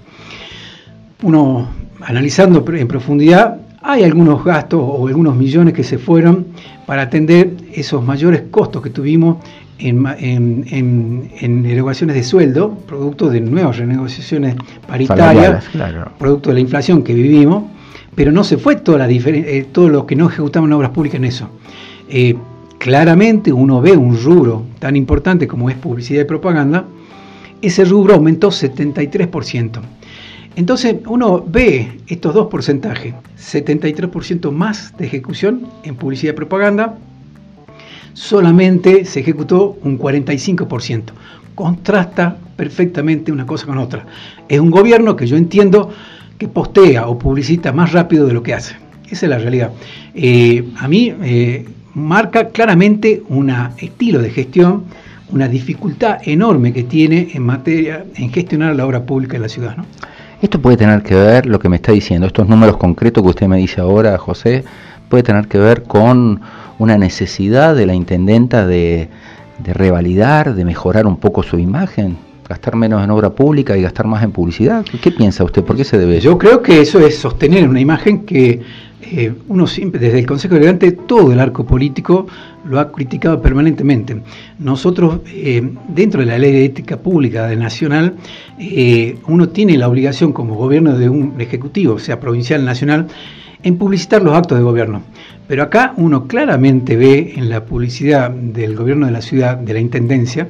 Uno, 1.22 1.68
analizando 2.00 2.64
en 2.74 2.88
profundidad, 2.88 3.58
hay 3.82 4.04
algunos 4.04 4.44
gastos 4.44 4.80
o 4.82 5.08
algunos 5.08 5.36
millones 5.36 5.74
que 5.74 5.84
se 5.84 5.98
fueron 5.98 6.46
para 6.86 7.02
atender 7.02 7.56
esos 7.72 8.04
mayores 8.04 8.42
costos 8.50 8.82
que 8.82 8.90
tuvimos 8.90 9.38
en, 9.78 10.06
en, 11.40 11.62
de 11.62 12.22
sueldo, 12.22 12.74
producto 12.86 13.30
de 13.30 13.40
nuevas 13.40 13.78
renegociaciones 13.78 14.56
paritarias, 14.86 15.64
producto 16.18 16.50
de 16.50 16.54
la 16.54 16.60
inflación 16.60 17.02
que 17.02 17.14
vivimos, 17.14 17.64
pero 18.14 18.32
no 18.32 18.44
se 18.44 18.58
fue 18.58 18.76
toda 18.76 18.98
la 18.98 19.08
eh, 19.08 19.66
todo 19.72 19.88
lo 19.88 20.04
que 20.04 20.16
no 20.16 20.28
ejecutamos 20.28 20.68
en 20.68 20.74
obras 20.74 20.90
públicas 20.90 21.16
en 21.16 21.24
eso. 21.24 21.48
Eh, 22.08 22.36
claramente 22.78 23.52
uno 23.52 23.80
ve 23.80 23.92
un 23.92 24.20
rubro 24.22 24.64
tan 24.78 24.96
importante 24.96 25.48
como 25.48 25.70
es 25.70 25.76
publicidad 25.76 26.22
y 26.22 26.24
propaganda, 26.24 26.84
ese 27.62 27.84
rubro 27.84 28.14
aumentó 28.14 28.48
73%. 28.48 29.80
Entonces 30.60 30.94
uno 31.06 31.42
ve 31.48 32.00
estos 32.06 32.34
dos 32.34 32.48
porcentajes, 32.48 33.14
73% 33.38 34.50
más 34.50 34.94
de 34.98 35.06
ejecución 35.06 35.66
en 35.84 35.96
publicidad 35.96 36.34
y 36.34 36.36
propaganda, 36.36 36.98
solamente 38.12 39.06
se 39.06 39.20
ejecutó 39.20 39.78
un 39.82 39.98
45%. 39.98 41.04
Contrasta 41.54 42.36
perfectamente 42.56 43.32
una 43.32 43.46
cosa 43.46 43.64
con 43.64 43.78
otra. 43.78 44.04
Es 44.50 44.60
un 44.60 44.70
gobierno 44.70 45.16
que 45.16 45.26
yo 45.26 45.38
entiendo 45.38 45.90
que 46.36 46.46
postea 46.46 47.08
o 47.08 47.18
publicita 47.18 47.72
más 47.72 47.92
rápido 47.92 48.26
de 48.26 48.34
lo 48.34 48.42
que 48.42 48.52
hace. 48.52 48.76
Esa 49.08 49.24
es 49.24 49.30
la 49.30 49.38
realidad. 49.38 49.72
Eh, 50.14 50.62
a 50.76 50.86
mí 50.88 51.10
eh, 51.22 51.66
marca 51.94 52.50
claramente 52.50 53.22
un 53.30 53.48
estilo 53.78 54.20
de 54.20 54.28
gestión, 54.28 54.84
una 55.30 55.48
dificultad 55.48 56.18
enorme 56.22 56.74
que 56.74 56.82
tiene 56.82 57.30
en 57.32 57.44
materia, 57.44 58.04
en 58.14 58.30
gestionar 58.30 58.76
la 58.76 58.84
obra 58.84 59.06
pública 59.06 59.36
en 59.36 59.42
la 59.42 59.48
ciudad. 59.48 59.78
¿no? 59.78 59.86
Esto 60.42 60.58
puede 60.58 60.78
tener 60.78 61.02
que 61.02 61.14
ver, 61.14 61.44
lo 61.44 61.58
que 61.58 61.68
me 61.68 61.76
está 61.76 61.92
diciendo, 61.92 62.26
estos 62.26 62.48
números 62.48 62.78
concretos 62.78 63.22
que 63.22 63.28
usted 63.28 63.46
me 63.46 63.58
dice 63.58 63.82
ahora, 63.82 64.16
José, 64.16 64.64
puede 65.10 65.22
tener 65.22 65.48
que 65.48 65.58
ver 65.58 65.82
con 65.82 66.40
una 66.78 66.96
necesidad 66.96 67.74
de 67.74 67.84
la 67.84 67.94
intendenta 67.94 68.66
de, 68.66 69.10
revalidar, 69.62 70.54
de 70.54 70.64
mejorar 70.64 71.06
un 71.06 71.18
poco 71.18 71.42
su 71.42 71.58
imagen, 71.58 72.16
gastar 72.48 72.74
menos 72.74 73.04
en 73.04 73.10
obra 73.10 73.28
pública 73.28 73.76
y 73.76 73.82
gastar 73.82 74.06
más 74.06 74.22
en 74.22 74.32
publicidad. 74.32 74.82
¿Qué 75.02 75.10
piensa 75.10 75.44
usted? 75.44 75.62
¿Por 75.62 75.76
qué 75.76 75.84
se 75.84 75.98
debe? 75.98 76.20
Yo 76.20 76.38
creo 76.38 76.62
que 76.62 76.80
eso 76.80 77.00
es 77.00 77.18
sostener 77.18 77.68
una 77.68 77.80
imagen 77.80 78.24
que 78.24 78.62
eh, 79.12 79.32
uno 79.48 79.66
siempre, 79.66 80.00
desde 80.00 80.20
el 80.20 80.26
Consejo 80.26 80.56
Elegante, 80.56 80.92
todo 80.92 81.32
el 81.32 81.40
arco 81.40 81.64
político 81.64 82.26
lo 82.64 82.78
ha 82.78 82.92
criticado 82.92 83.42
permanentemente. 83.42 84.22
Nosotros, 84.58 85.20
eh, 85.26 85.68
dentro 85.88 86.20
de 86.20 86.26
la 86.26 86.38
ley 86.38 86.52
de 86.52 86.64
ética 86.64 86.98
pública 86.98 87.46
de 87.46 87.56
nacional, 87.56 88.14
eh, 88.58 89.18
uno 89.26 89.48
tiene 89.48 89.76
la 89.76 89.88
obligación 89.88 90.32
como 90.32 90.54
gobierno 90.54 90.96
de 90.96 91.08
un 91.08 91.40
ejecutivo, 91.40 91.98
sea 91.98 92.20
provincial, 92.20 92.64
nacional, 92.64 93.08
en 93.62 93.76
publicitar 93.76 94.22
los 94.22 94.34
actos 94.34 94.58
de 94.58 94.64
gobierno. 94.64 95.02
Pero 95.48 95.64
acá 95.64 95.94
uno 95.96 96.26
claramente 96.26 96.96
ve 96.96 97.34
en 97.36 97.50
la 97.50 97.64
publicidad 97.64 98.30
del 98.30 98.76
gobierno 98.76 99.06
de 99.06 99.12
la 99.12 99.22
ciudad, 99.22 99.56
de 99.56 99.74
la 99.74 99.80
intendencia, 99.80 100.48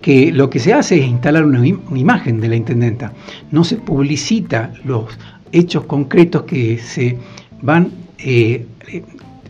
que 0.00 0.32
lo 0.32 0.50
que 0.50 0.58
se 0.58 0.74
hace 0.74 0.98
es 0.98 1.06
instalar 1.06 1.44
una, 1.44 1.64
imagen 1.64 2.40
de 2.40 2.48
la 2.48 2.56
intendenta. 2.56 3.12
No 3.52 3.62
se 3.62 3.76
publicita 3.76 4.72
los 4.84 5.16
hechos 5.52 5.84
concretos 5.84 6.42
que 6.42 6.78
se 6.78 7.18
van, 7.62 7.90
eh, 8.18 8.66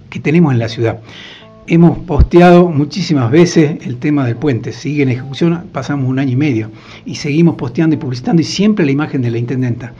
que 0.09 0.21
tenemos 0.21 0.53
en 0.53 0.59
la 0.59 0.69
ciudad. 0.69 1.01
Hemos 1.67 1.99
posteado 2.01 2.69
muchísimas 2.69 3.31
veces 3.31 3.79
el 3.87 3.97
tema 3.97 4.27
del 4.27 4.37
puente, 4.37 4.73
sigue 4.73 5.05
en 5.05 5.09
ejecución, 5.09 5.69
pasamos 5.73 6.09
un 6.09 6.19
año 6.19 6.33
y 6.33 6.37
medio 6.37 6.71
y 7.07 7.15
seguimos 7.15 7.55
posteando 7.55 7.95
y 7.95 7.99
publicitando 7.99 8.43
y 8.43 8.45
siempre 8.45 8.85
la 8.85 8.93
imagen 8.93 9.23
de 9.23 9.31
la 9.31 9.39
intendenta. 9.39 9.93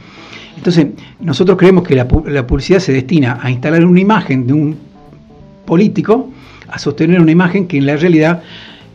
Entonces, 0.55 0.87
nosotros 1.19 1.57
creemos 1.57 1.83
que 1.83 1.95
la, 1.95 2.07
publicidad 2.07 2.79
se 2.79 2.93
destina 2.93 3.39
a 3.41 3.49
instalar 3.49 3.85
una 3.85 3.99
imagen 3.99 4.45
de 4.45 4.53
un 4.53 4.77
político, 5.65 6.29
a 6.69 6.77
sostener 6.77 7.19
una 7.19 7.31
imagen 7.31 7.67
que 7.67 7.77
en 7.77 7.85
la 7.85 7.95
realidad, 7.95 8.43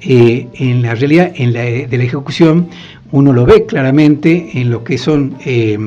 eh, 0.00 0.46
en 0.54 0.82
la 0.82 0.94
realidad 0.94 1.32
en 1.34 1.52
la, 1.52 1.62
de 1.62 1.98
la 1.98 2.04
ejecución, 2.04 2.68
uno 3.10 3.32
lo 3.32 3.44
ve 3.46 3.66
claramente 3.66 4.50
en 4.60 4.70
lo 4.70 4.84
que 4.84 4.98
son 4.98 5.36
eh, 5.44 5.78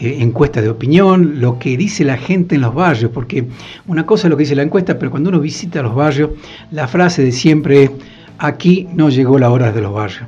eh, 0.00 0.16
encuestas 0.20 0.62
de 0.62 0.70
opinión, 0.70 1.40
lo 1.40 1.58
que 1.58 1.76
dice 1.76 2.04
la 2.04 2.16
gente 2.16 2.54
en 2.54 2.62
los 2.62 2.74
barrios, 2.74 3.10
porque 3.12 3.44
una 3.86 4.06
cosa 4.06 4.26
es 4.26 4.30
lo 4.30 4.36
que 4.36 4.44
dice 4.44 4.56
la 4.56 4.62
encuesta, 4.62 4.98
pero 4.98 5.10
cuando 5.10 5.28
uno 5.28 5.40
visita 5.40 5.82
los 5.82 5.94
barrios, 5.94 6.30
la 6.70 6.88
frase 6.88 7.22
de 7.22 7.32
siempre 7.32 7.84
es, 7.84 7.90
aquí 8.38 8.88
no 8.94 9.10
llegó 9.10 9.38
la 9.38 9.50
hora 9.50 9.72
de 9.72 9.82
los 9.82 9.92
barrios. 9.92 10.22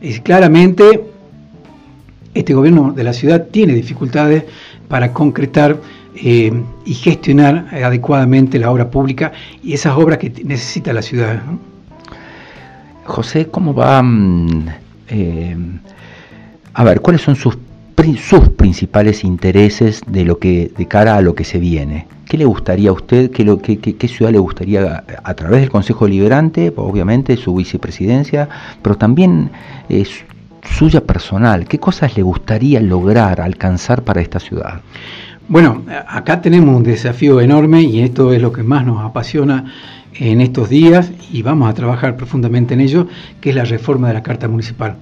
Es 0.00 0.20
claramente 0.20 1.04
este 2.32 2.54
gobierno 2.54 2.92
de 2.92 3.04
la 3.04 3.12
ciudad 3.12 3.48
tiene 3.50 3.74
dificultades 3.74 4.44
para 4.88 5.12
concretar 5.12 5.76
eh, 6.14 6.52
y 6.86 6.94
gestionar 6.94 7.68
adecuadamente 7.70 8.58
la 8.58 8.70
obra 8.70 8.90
pública 8.90 9.32
y 9.62 9.74
esas 9.74 9.96
obras 9.96 10.18
que 10.18 10.30
necesita 10.42 10.92
la 10.92 11.02
ciudad. 11.02 11.42
José, 13.04 13.46
¿cómo 13.46 13.74
va? 13.74 14.02
Mm, 14.02 14.68
eh, 15.08 15.56
a 16.74 16.84
ver, 16.84 17.00
¿cuáles 17.00 17.22
son 17.22 17.36
sus, 17.36 17.58
sus 18.16 18.48
principales 18.50 19.24
intereses 19.24 20.02
de 20.06 20.24
lo 20.24 20.38
que 20.38 20.70
de 20.76 20.86
cara 20.86 21.16
a 21.16 21.20
lo 21.20 21.34
que 21.34 21.44
se 21.44 21.58
viene? 21.58 22.06
¿Qué 22.26 22.38
le 22.38 22.44
gustaría 22.44 22.90
a 22.90 22.92
usted? 22.92 23.30
¿Qué, 23.30 24.08
ciudad 24.08 24.30
le 24.30 24.38
gustaría 24.38 25.04
a, 25.24 25.34
través 25.34 25.60
del 25.62 25.70
Consejo 25.70 26.06
Liberante, 26.06 26.72
obviamente 26.76 27.36
su 27.36 27.54
vicepresidencia, 27.54 28.48
pero 28.82 28.96
también 28.96 29.50
eh, 29.88 30.04
suya 30.62 31.00
personal, 31.04 31.66
¿qué 31.66 31.78
cosas 31.78 32.16
le 32.16 32.22
gustaría 32.22 32.80
lograr, 32.80 33.40
alcanzar 33.40 34.02
para 34.02 34.20
esta 34.20 34.38
ciudad? 34.38 34.80
Bueno, 35.48 35.82
acá 36.06 36.40
tenemos 36.40 36.76
un 36.76 36.82
desafío 36.82 37.40
enorme 37.40 37.82
y 37.82 38.02
esto 38.02 38.32
es 38.32 38.42
lo 38.42 38.52
que 38.52 38.62
más 38.62 38.84
nos 38.84 39.02
apasiona 39.02 39.72
en 40.14 40.40
estos 40.40 40.68
días 40.68 41.10
y 41.32 41.42
vamos 41.42 41.70
a 41.70 41.74
trabajar 41.74 42.16
profundamente 42.16 42.74
en 42.74 42.80
ello, 42.80 43.08
que 43.40 43.50
es 43.50 43.56
la 43.56 43.64
reforma 43.64 44.08
de 44.08 44.14
la 44.14 44.22
Carta 44.22 44.46
Municipal. 44.46 44.96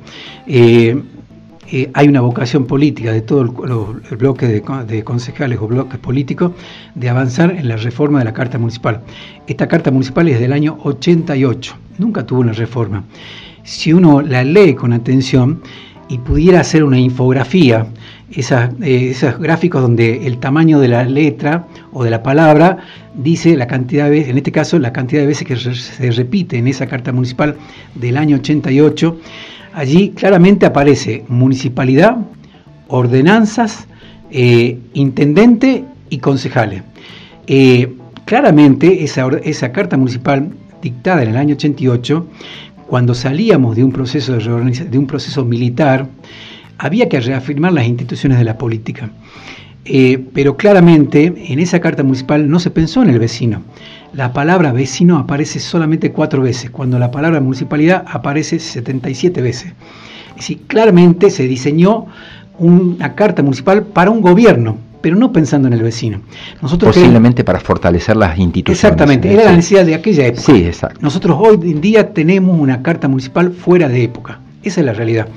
Eh, 0.47 1.03
eh, 1.71 1.91
hay 1.95 2.09
una 2.09 2.21
vocación 2.21 2.67
política 2.67 3.13
de 3.13 3.23
todo 3.23 3.43
el, 3.43 4.17
bloque 4.17 4.47
de, 4.47 5.05
concejales 5.05 5.59
o 5.61 5.67
bloques 5.67 5.99
políticos 5.99 6.53
de 6.95 7.09
avanzar 7.09 7.51
en 7.51 7.69
la 7.69 7.77
reforma 7.77 8.21
de 8.21 8.25
la 8.27 8.33
Carta 8.33 8.59
Municipal. 8.59 9.03
Esta 9.47 9.69
Carta 9.69 9.91
Municipal 9.91 10.29
es 10.29 10.41
del 10.41 10.53
año 10.53 10.79
88, 10.83 11.77
nunca 11.99 12.25
tuvo 12.25 12.41
una 12.41 12.53
reforma 12.53 13.05
si 13.67 13.93
uno 13.93 14.23
la 14.23 14.45
lee 14.45 14.75
con 14.75 14.93
atención 14.93 15.61
y 16.09 16.19
pudiera 16.19 16.61
hacer 16.61 16.85
una 16.85 17.01
infografía, 17.01 17.89
eh, 18.31 19.09
esos 19.11 19.39
gráficos 19.41 19.83
donde 19.83 20.27
el 20.27 20.39
tamaño 20.39 20.79
de 20.79 20.89
la 20.89 21.05
letra 21.05 21.67
o 21.93 22.05
de 22.05 22.11
la 22.11 22.23
palabra 22.23 22.79
dice 23.15 23.57
la 23.57 23.67
cantidad 23.67 24.05
de 24.05 24.11
veces, 24.11 24.29
en 24.29 24.37
este 24.37 24.53
caso 24.53 24.79
la 24.79 24.93
cantidad 24.93 25.23
de 25.23 25.27
veces 25.27 25.47
que 25.49 25.57
se 25.57 26.11
repite 26.13 26.59
en 26.59 26.69
esa 26.69 26.87
carta 26.87 27.13
municipal 27.13 27.57
del 27.97 28.17
año 28.17 28.37
88, 28.37 29.19
allí 29.77 30.11
claramente 30.11 30.65
aparece 30.65 31.25
municipalidad, 31.29 32.17
ordenanzas, 32.89 33.87
eh, 34.31 34.79
intendente 34.95 35.85
y 36.09 36.19
concejales. 36.19 36.83
Eh, 37.47 37.93
claramente 38.25 39.05
esa, 39.05 39.29
esa 39.45 39.73
carta 39.73 39.99
municipal 39.99 40.49
dictada 40.81 41.23
en 41.23 41.29
el 41.29 41.37
año 41.37 41.55
88 41.57 42.27
cuando 42.87 43.15
salíamos 43.15 43.77
de 43.77 43.85
un 43.85 43.93
proceso 43.93 44.33
de, 44.33 44.87
de 44.91 44.99
un 44.99 45.07
proceso 45.07 45.45
militar, 45.45 46.09
había 46.79 47.09
que 47.09 47.21
reafirmar 47.21 47.73
las 47.73 47.87
instituciones 47.87 48.39
de 48.39 48.45
la 48.45 48.57
política. 48.57 49.11
Eh, 49.89 50.25
pero 50.35 50.57
claramente 50.57 51.33
en 51.49 51.61
esa 51.61 51.81
carta 51.81 52.03
municipal 52.03 52.51
no 52.51 52.59
se 52.59 52.71
pensó 52.71 53.03
en 53.03 53.11
el 53.11 53.21
vecino. 53.21 53.63
La 54.13 54.33
palabra 54.33 54.73
vecino 54.73 55.19
aparece 55.19 55.61
solamente 55.61 56.11
cuatro 56.11 56.43
veces, 56.43 56.71
cuando 56.71 56.99
la 56.99 57.11
palabra 57.11 57.41
municipalidad 57.41 58.05
aparece 58.09 58.59
77 58.59 59.41
veces. 59.43 59.73
Es 60.31 60.37
decir, 60.37 60.63
claramente 60.67 61.31
se 61.31 61.47
diseñó 61.47 62.07
una 62.59 63.15
carta 63.15 63.43
municipal 63.43 63.85
para 63.85 64.11
un 64.11 64.21
gobierno, 64.23 64.77
pero 65.03 65.15
no 65.15 65.31
pensando 65.33 65.69
en 65.69 65.75
el 65.75 65.83
vecino. 65.83 66.21
Nosotros 66.61 66.95
Posiblemente 66.95 67.45
para 67.45 67.61
fortalecer 67.61 68.17
las 68.17 68.39
instituciones. 68.39 68.83
Exactamente, 68.83 69.33
era 69.33 69.45
la 69.45 69.53
necesidad 69.53 69.87
de 69.87 69.95
aquella 69.95 70.27
época. 70.27 70.43
Sí, 70.43 70.65
exacto. 70.65 70.99
Nosotros 71.01 71.37
hoy 71.39 71.59
en 71.71 71.81
día 71.81 72.13
tenemos 72.13 72.59
una 72.59 72.83
carta 72.83 73.07
municipal 73.07 73.53
fuera 73.53 73.89
de 73.89 74.03
época. 74.03 74.41
Esa 74.63 74.81
es 74.81 74.87
la 74.87 74.95
realidad. 74.95 75.29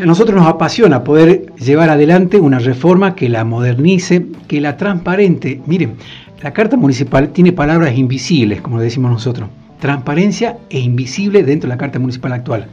A 0.00 0.06
nosotros 0.06 0.36
nos 0.36 0.46
apasiona 0.46 1.02
poder 1.02 1.52
llevar 1.56 1.90
adelante 1.90 2.38
una 2.38 2.60
reforma 2.60 3.16
que 3.16 3.28
la 3.28 3.44
modernice, 3.44 4.26
que 4.46 4.60
la 4.60 4.76
transparente. 4.76 5.60
Miren, 5.66 5.94
la 6.40 6.52
carta 6.52 6.76
municipal 6.76 7.30
tiene 7.30 7.50
palabras 7.50 7.98
invisibles, 7.98 8.60
como 8.60 8.80
decimos 8.80 9.10
nosotros. 9.10 9.48
Transparencia 9.80 10.58
e 10.70 10.78
invisible 10.78 11.42
dentro 11.42 11.68
de 11.68 11.74
la 11.74 11.78
carta 11.78 11.98
municipal 11.98 12.32
actual. 12.32 12.68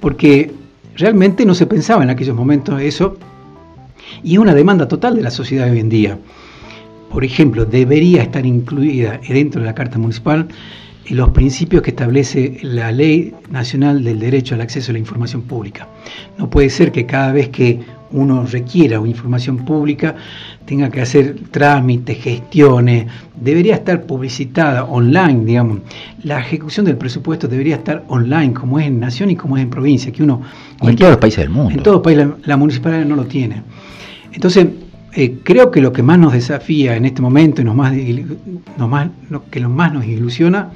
Porque 0.00 0.50
realmente 0.96 1.46
no 1.46 1.54
se 1.54 1.66
pensaba 1.66 2.02
en 2.02 2.10
aquellos 2.10 2.34
momentos 2.34 2.80
eso 2.80 3.16
y 4.24 4.32
es 4.32 4.38
una 4.40 4.54
demanda 4.54 4.88
total 4.88 5.14
de 5.14 5.22
la 5.22 5.30
sociedad 5.30 5.66
de 5.66 5.70
hoy 5.70 5.78
en 5.78 5.88
día. 5.88 6.18
Por 7.08 7.24
ejemplo, 7.24 7.66
debería 7.66 8.22
estar 8.22 8.44
incluida 8.44 9.20
dentro 9.28 9.60
de 9.60 9.66
la 9.66 9.76
Carta 9.76 9.96
Municipal 9.98 10.48
los 11.10 11.30
principios 11.30 11.82
que 11.82 11.90
establece 11.90 12.58
la 12.62 12.92
Ley 12.92 13.34
Nacional 13.50 14.04
del 14.04 14.18
Derecho 14.18 14.54
al 14.54 14.60
Acceso 14.60 14.90
a 14.90 14.94
la 14.94 14.98
Información 14.98 15.42
Pública. 15.42 15.88
No 16.36 16.50
puede 16.50 16.70
ser 16.70 16.92
que 16.92 17.06
cada 17.06 17.32
vez 17.32 17.48
que 17.48 17.80
uno 18.10 18.46
requiera 18.46 18.96
información 19.06 19.58
pública 19.64 20.16
tenga 20.64 20.90
que 20.90 21.00
hacer 21.00 21.36
trámites, 21.50 22.18
gestiones, 22.18 23.06
debería 23.34 23.76
estar 23.76 24.04
publicitada 24.04 24.84
online, 24.84 25.44
digamos. 25.44 25.78
La 26.24 26.40
ejecución 26.40 26.86
del 26.86 26.96
presupuesto 26.96 27.48
debería 27.48 27.76
estar 27.76 28.04
online, 28.08 28.52
como 28.52 28.78
es 28.78 28.86
en 28.86 29.00
nación 29.00 29.30
y 29.30 29.36
como 29.36 29.56
es 29.56 29.62
en 29.62 29.70
provincia, 29.70 30.12
que 30.12 30.22
uno... 30.22 30.42
en 30.82 30.96
todos 30.96 31.12
los 31.12 31.20
países 31.20 31.38
del 31.38 31.50
mundo. 31.50 31.72
En 31.74 31.82
todos 31.82 31.96
los 31.96 32.02
países 32.02 32.28
la, 32.44 32.56
municipalidad 32.56 33.04
no 33.04 33.16
lo 33.16 33.24
tiene. 33.24 33.62
Entonces, 34.32 34.66
eh, 35.18 35.40
creo 35.42 35.72
que 35.72 35.80
lo 35.80 35.92
que 35.92 36.04
más 36.04 36.16
nos 36.16 36.32
desafía 36.32 36.94
en 36.94 37.04
este 37.04 37.20
momento 37.20 37.60
y 37.60 37.64
nos 37.64 37.74
más, 37.74 37.92
más, 38.78 39.08
que 39.50 39.58
lo 39.58 39.68
más 39.68 39.92
nos 39.92 40.06
ilusiona 40.06 40.70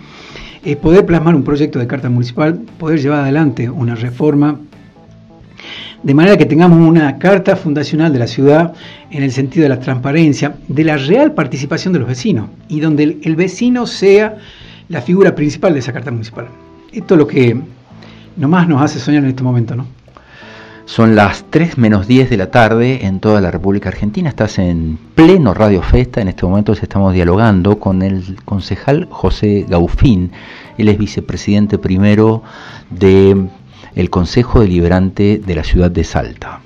es 0.65 0.77
poder 0.79 1.07
plasmar 1.07 1.37
un 1.37 1.45
proyecto 1.45 1.79
de 1.79 1.87
carta 1.87 2.11
municipal, 2.11 2.59
poder 2.77 3.01
llevar 3.01 3.21
adelante 3.21 3.71
una 3.71 3.95
reforma 3.95 4.59
de 6.03 6.15
manera 6.15 6.37
que 6.37 6.45
tengamos 6.45 6.77
una 6.77 7.19
carta 7.19 7.55
fundacional 7.55 8.13
de 8.13 8.19
la 8.19 8.27
ciudad 8.27 8.75
en 9.13 9.23
el 9.23 9.31
sentido 9.31 9.63
de 9.63 9.69
la 9.69 9.79
transparencia, 9.79 10.57
de 10.67 10.83
la 10.83 10.97
real 10.97 11.35
participación 11.35 11.93
de 11.93 12.01
los 12.01 12.09
vecinos 12.09 12.49
y 12.67 12.81
donde 12.81 13.19
el, 13.23 13.37
vecino 13.37 13.87
sea 13.87 14.39
la 14.89 15.03
figura 15.03 15.37
principal 15.37 15.73
de 15.75 15.79
esa 15.79 15.93
carta 15.93 16.11
municipal. 16.11 16.49
Esto 16.93 17.15
es 17.15 17.19
lo 17.19 17.29
que 17.29 17.57
nomás 18.37 18.67
nos 18.67 18.83
hace 18.83 18.99
soñar 18.99 19.23
en 19.23 19.31
este 19.31 19.45
momento, 19.45 19.77
¿no? 19.77 20.02
Son 20.85 21.15
las 21.15 21.45
3 21.51 21.79
menos 21.79 22.07
10 22.07 22.29
de 22.29 22.37
la 22.37 22.51
tarde 22.51 23.07
en 23.07 23.21
toda 23.21 23.41
la 23.41 23.51
República 23.51 23.89
Argentina. 23.89 24.29
Estás 24.29 24.59
en 24.59 24.99
pleno 25.15 25.55
Radio 25.55 25.81
Festa. 25.83 26.21
En 26.21 26.29
este 26.29 26.45
momento 26.45 26.73
estamos 26.73 27.15
dialogando 27.15 27.79
con 27.79 28.03
el 28.03 28.37
concejal 28.45 29.07
José 29.11 29.65
Gaufín. 29.69 30.33
Él 30.77 30.89
es 30.89 30.99
vicepresidente 30.99 31.79
primero 31.79 32.43
de 32.91 33.49
el 33.95 34.11
Consejo 34.11 34.61
Deliberante 34.61 35.41
de 35.45 35.55
la 35.55 35.65
ciudad 35.65 35.91
de 35.91 36.05
Salta. 36.05 36.61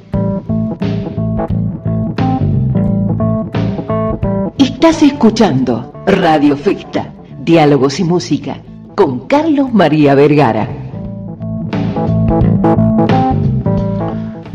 Estás 4.59 5.03
escuchando 5.03 5.93
Radio 6.07 6.57
Festa, 6.57 7.13
Diálogos 7.45 8.01
y 8.01 8.05
Música, 8.05 8.59
con 8.95 9.27
Carlos 9.27 9.73
María 9.73 10.15
Vergara. 10.15 10.86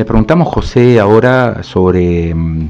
Le 0.02 0.06
preguntamos, 0.06 0.48
José, 0.48 1.00
ahora 1.00 1.62
sobre 1.62 2.34
mm, 2.34 2.70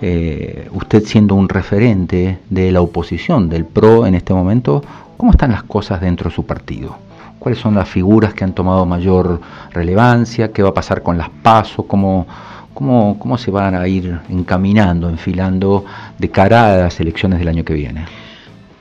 eh, 0.00 0.68
usted 0.70 1.02
siendo 1.02 1.34
un 1.34 1.48
referente 1.48 2.38
de 2.48 2.70
la 2.70 2.80
oposición, 2.80 3.48
del 3.48 3.64
PRO 3.64 4.06
en 4.06 4.14
este 4.14 4.32
momento, 4.32 4.84
¿cómo 5.16 5.32
están 5.32 5.50
las 5.50 5.64
cosas 5.64 6.00
dentro 6.00 6.30
de 6.30 6.36
su 6.36 6.46
partido? 6.46 6.96
cuáles 7.40 7.58
son 7.58 7.74
las 7.74 7.88
figuras 7.88 8.32
que 8.32 8.44
han 8.44 8.52
tomado 8.52 8.86
mayor 8.86 9.40
relevancia, 9.72 10.52
qué 10.52 10.62
va 10.62 10.68
a 10.68 10.74
pasar 10.74 11.02
con 11.02 11.18
las 11.18 11.30
pasos, 11.30 11.84
cómo, 11.88 12.28
cómo, 12.72 13.16
cómo 13.18 13.36
se 13.36 13.50
van 13.50 13.74
a 13.74 13.88
ir 13.88 14.16
encaminando, 14.28 15.08
enfilando 15.08 15.84
de 16.16 16.30
cara 16.30 16.74
a 16.74 16.76
las 16.76 17.00
elecciones 17.00 17.40
del 17.40 17.48
año 17.48 17.64
que 17.64 17.74
viene. 17.74 18.04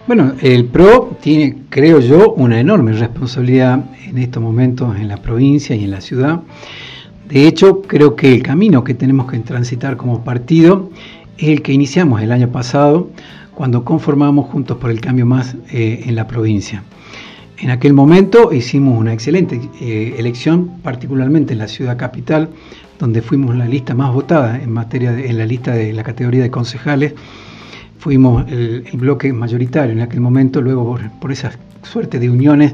Bueno, 0.06 0.34
el 0.40 0.66
PRO 0.66 1.18
tiene, 1.20 1.64
creo 1.70 2.00
yo, 2.00 2.34
una 2.34 2.60
enorme 2.60 2.92
responsabilidad 2.92 3.80
en 4.06 4.20
estos 4.20 4.44
momentos 4.44 4.96
en 4.98 5.08
la 5.08 5.18
provincia 5.18 5.76
y 5.76 5.84
en 5.84 5.90
la 5.90 6.02
ciudad. 6.02 6.42
De 7.30 7.46
hecho, 7.46 7.82
creo 7.82 8.16
que 8.16 8.34
el 8.34 8.42
camino 8.42 8.86
que 8.86 8.94
tenemos 8.94 9.30
que 9.30 9.40
transitar 9.40 9.98
como 9.98 10.24
partido 10.24 10.90
es 11.38 11.50
el 11.50 11.62
que 11.62 11.74
iniciamos 11.74 12.22
el 12.22 12.32
año 12.32 12.50
pasado 12.50 13.10
cuando 13.54 13.84
conformamos 13.84 14.50
Juntos 14.50 14.78
por 14.78 14.92
el 14.92 15.02
Cambio 15.02 15.26
Más 15.26 15.56
eh, 15.72 16.04
en 16.06 16.16
la 16.16 16.26
provincia. 16.26 16.84
En 17.60 17.70
aquel 17.70 17.94
momento 17.94 18.54
hicimos 18.54 18.98
una 18.98 19.12
excelente 19.12 19.60
eh, 19.82 20.16
elección, 20.18 20.80
particularmente 20.84 21.54
en 21.54 21.60
la 21.60 21.68
ciudad 21.68 21.98
capital, 21.98 22.50
donde 22.98 23.22
fuimos 23.22 23.58
la 23.58 23.66
lista 23.66 23.94
más 23.94 24.14
votada 24.14 24.62
en 24.62 24.72
materia 24.72 25.12
de, 25.12 25.28
en 25.28 25.38
la 25.38 25.46
lista 25.46 25.74
de 25.74 25.92
la 25.92 26.04
categoría 26.04 26.44
de 26.44 26.52
concejales. 26.52 27.14
Fuimos 28.00 28.50
el, 28.50 28.86
bloque 28.94 29.34
mayoritario 29.34 29.92
en 29.92 30.02
aquel 30.02 30.22
momento, 30.22 30.62
luego 30.62 30.98
por, 31.20 31.32
esa 31.32 31.52
suerte 31.82 32.20
de 32.20 32.30
uniones 32.30 32.74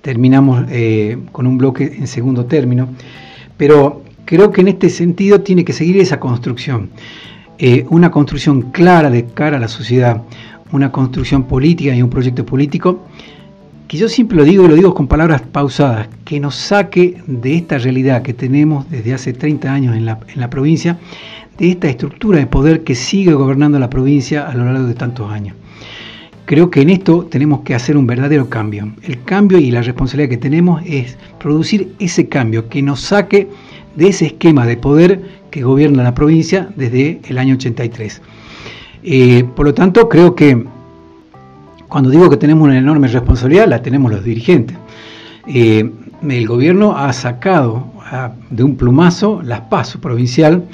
terminamos 0.00 0.64
eh, 0.70 1.18
con 1.30 1.46
un 1.46 1.58
bloque 1.58 1.96
en 1.96 2.08
segundo 2.08 2.46
término. 2.46 2.88
Pero 3.56 4.02
creo 4.24 4.50
que 4.50 4.60
en 4.60 4.68
este 4.68 4.88
sentido 4.90 5.40
tiene 5.40 5.64
que 5.64 5.72
seguir 5.72 5.98
esa 5.98 6.20
construcción, 6.20 6.90
eh, 7.58 7.86
una 7.90 8.10
construcción 8.10 8.70
clara 8.72 9.10
de 9.10 9.26
cara 9.26 9.58
a 9.58 9.60
la 9.60 9.68
sociedad, 9.68 10.22
una 10.72 10.90
construcción 10.90 11.44
política 11.44 11.94
y 11.94 12.02
un 12.02 12.10
proyecto 12.10 12.44
político 12.44 13.00
que 13.86 13.98
yo 13.98 14.08
siempre 14.08 14.36
lo 14.36 14.44
digo 14.44 14.64
y 14.64 14.68
lo 14.68 14.74
digo 14.74 14.94
con 14.94 15.06
palabras 15.06 15.42
pausadas, 15.42 16.08
que 16.24 16.40
nos 16.40 16.54
saque 16.54 17.22
de 17.26 17.54
esta 17.54 17.78
realidad 17.78 18.22
que 18.22 18.32
tenemos 18.32 18.88
desde 18.90 19.12
hace 19.12 19.32
30 19.32 19.72
años 19.72 19.96
en 19.96 20.06
la, 20.06 20.18
en 20.26 20.40
la 20.40 20.48
provincia, 20.48 20.98
de 21.58 21.70
esta 21.70 21.88
estructura 21.88 22.38
de 22.38 22.46
poder 22.46 22.82
que 22.82 22.94
sigue 22.94 23.34
gobernando 23.34 23.78
la 23.78 23.90
provincia 23.90 24.48
a 24.48 24.54
lo 24.54 24.64
largo 24.64 24.88
de 24.88 24.94
tantos 24.94 25.30
años. 25.30 25.54
Creo 26.46 26.70
que 26.70 26.82
en 26.82 26.90
esto 26.90 27.24
tenemos 27.30 27.60
que 27.60 27.74
hacer 27.74 27.96
un 27.96 28.06
verdadero 28.06 28.50
cambio. 28.50 28.92
El 29.02 29.22
cambio 29.22 29.58
y 29.58 29.70
la 29.70 29.80
responsabilidad 29.80 30.28
que 30.28 30.36
tenemos 30.36 30.82
es 30.84 31.16
producir 31.38 31.94
ese 31.98 32.28
cambio 32.28 32.68
que 32.68 32.82
nos 32.82 33.00
saque 33.00 33.48
de 33.96 34.08
ese 34.08 34.26
esquema 34.26 34.66
de 34.66 34.76
poder 34.76 35.22
que 35.50 35.62
gobierna 35.62 36.02
la 36.02 36.14
provincia 36.14 36.68
desde 36.76 37.20
el 37.28 37.38
año 37.38 37.54
83. 37.54 38.20
Eh, 39.04 39.44
por 39.56 39.66
lo 39.66 39.72
tanto, 39.72 40.08
creo 40.08 40.34
que 40.34 40.64
cuando 41.88 42.10
digo 42.10 42.28
que 42.28 42.36
tenemos 42.36 42.64
una 42.64 42.76
enorme 42.76 43.08
responsabilidad, 43.08 43.66
la 43.68 43.80
tenemos 43.80 44.12
los 44.12 44.22
dirigentes. 44.22 44.76
Eh, 45.46 45.90
el 46.28 46.46
gobierno 46.46 46.96
ha 46.96 47.12
sacado 47.12 47.86
de 48.50 48.62
un 48.62 48.76
plumazo 48.76 49.40
las 49.42 49.62
PASO 49.62 50.00
provincial. 50.00 50.64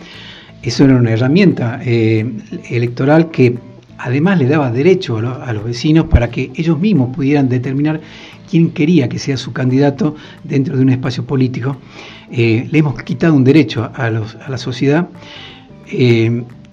Eso 0.63 0.85
era 0.85 0.97
una 0.97 1.11
herramienta 1.13 1.81
eh, 1.85 2.31
electoral 2.71 3.31
que 3.31 3.57
además 4.03 4.39
le 4.39 4.47
daba 4.47 4.71
derecho 4.71 5.19
a, 5.19 5.53
los 5.53 5.65
vecinos 5.65 6.07
para 6.07 6.31
que 6.31 6.51
ellos 6.55 6.79
mismos 6.79 7.15
pudieran 7.15 7.49
determinar 7.49 8.01
quién 8.49 8.71
quería 8.71 9.09
que 9.09 9.19
sea 9.19 9.37
su 9.37 9.53
candidato 9.53 10.17
dentro 10.45 10.77
de 10.77 10.83
un 10.83 10.89
espacio 10.91 11.25
político. 11.25 11.77
Eh, 12.33 12.69
le 12.71 12.79
hemos 12.79 13.01
quitado 13.03 13.35
un 13.35 13.45
derecho 13.45 13.91
a, 13.95 14.11
la 14.11 14.59
sociedad. 14.59 15.09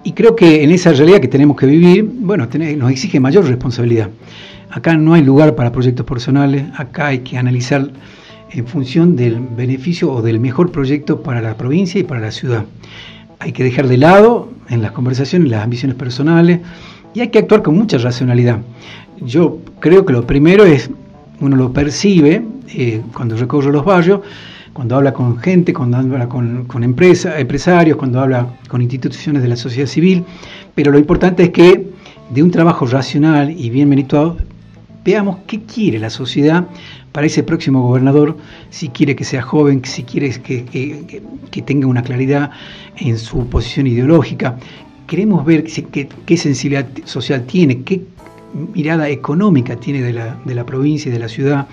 Y 0.07 0.13
creo 0.13 0.35
que 0.35 0.63
en 0.63 0.71
esa 0.71 0.93
realidad 0.93 1.19
que 1.19 1.27
tenemos 1.27 1.57
que 1.57 1.65
vivir, 1.65 2.03
bueno, 2.03 2.47
nos 2.77 2.91
exige 2.91 3.19
mayor 3.19 3.45
responsabilidad. 3.45 4.09
Acá 4.69 4.95
no 4.95 5.13
hay 5.13 5.21
lugar 5.21 5.55
para 5.55 5.71
proyectos 5.71 6.05
personales, 6.05 6.63
acá 6.77 7.07
hay 7.07 7.19
que 7.19 7.37
analizar 7.37 7.89
en 8.51 8.67
función 8.67 9.15
del 9.15 9.39
beneficio 9.39 10.11
o 10.11 10.21
del 10.21 10.39
mejor 10.39 10.71
proyecto 10.71 11.21
para 11.23 11.41
la 11.41 11.57
provincia 11.57 11.99
y 11.99 12.03
para 12.03 12.21
la 12.21 12.31
ciudad. 12.31 12.65
Hay 13.39 13.51
que 13.51 13.63
dejar 13.63 13.87
de 13.87 13.97
lado 13.97 14.51
en 14.69 14.81
las 14.81 14.91
conversaciones 14.91 15.49
las 15.49 15.63
ambiciones 15.63 15.97
personales 15.97 16.59
y 17.17 17.21
hay 17.21 17.29
que 17.29 17.39
actuar 17.39 17.63
con 17.63 17.75
mucha 17.75 17.97
racionalidad. 17.97 18.59
Yo 19.21 19.57
creo 19.79 20.05
que 20.05 20.13
lo 20.13 20.27
primero 20.27 20.65
es, 20.65 20.91
uno 21.41 21.55
lo 21.55 21.73
percibe 21.73 22.43
eh, 22.75 23.01
cuando 23.11 23.35
recorre 23.35 23.71
los 23.71 23.83
barrios, 23.83 24.21
cuando 24.71 24.95
habla 24.95 25.13
con 25.13 25.39
gente, 25.39 25.73
cuando 25.73 25.97
habla 25.97 26.29
con, 26.29 26.67
empresarios, 26.83 27.97
cuando 27.97 28.19
habla 28.19 28.45
con 28.67 28.83
instituciones 28.83 29.41
de 29.41 29.47
la 29.47 29.55
sociedad 29.55 29.87
civil, 29.87 30.25
pero 30.75 30.91
lo 30.91 30.99
importante 30.99 31.41
es 31.41 31.49
que 31.49 31.89
de 32.29 32.43
un 32.43 32.51
trabajo 32.51 32.85
racional 32.85 33.49
y 33.49 33.71
bien 33.71 33.89
merituado 33.89 34.37
veamos 35.03 35.37
qué 35.47 35.61
quiere 35.63 35.97
la 35.97 36.11
sociedad 36.11 36.67
para 37.13 37.25
ese 37.25 37.41
próximo 37.41 37.81
gobernador, 37.81 38.37
si 38.69 38.89
quiere 38.89 39.15
que 39.15 39.23
sea 39.23 39.41
joven, 39.41 39.81
si 39.83 40.03
quiere 40.03 40.29
que, 40.39 41.63
tenga 41.65 41.87
una 41.87 42.03
claridad 42.03 42.51
en 42.97 43.17
su 43.17 43.47
posición 43.47 43.87
ideológica. 43.87 44.59
Queremos 45.07 45.45
ver 45.45 45.63
qué, 45.63 46.37
sensibilidad 46.37 46.87
social 47.05 47.45
tiene, 47.45 47.81
qué 47.83 48.01
mirada 48.73 49.09
económica 49.09 49.75
tiene 49.77 50.01
de 50.01 50.13
la, 50.13 50.37
de 50.45 50.53
la 50.53 50.65
provincia 50.65 51.09
y 51.09 51.13
de 51.13 51.19
la 51.19 51.29
ciudad. 51.29 51.67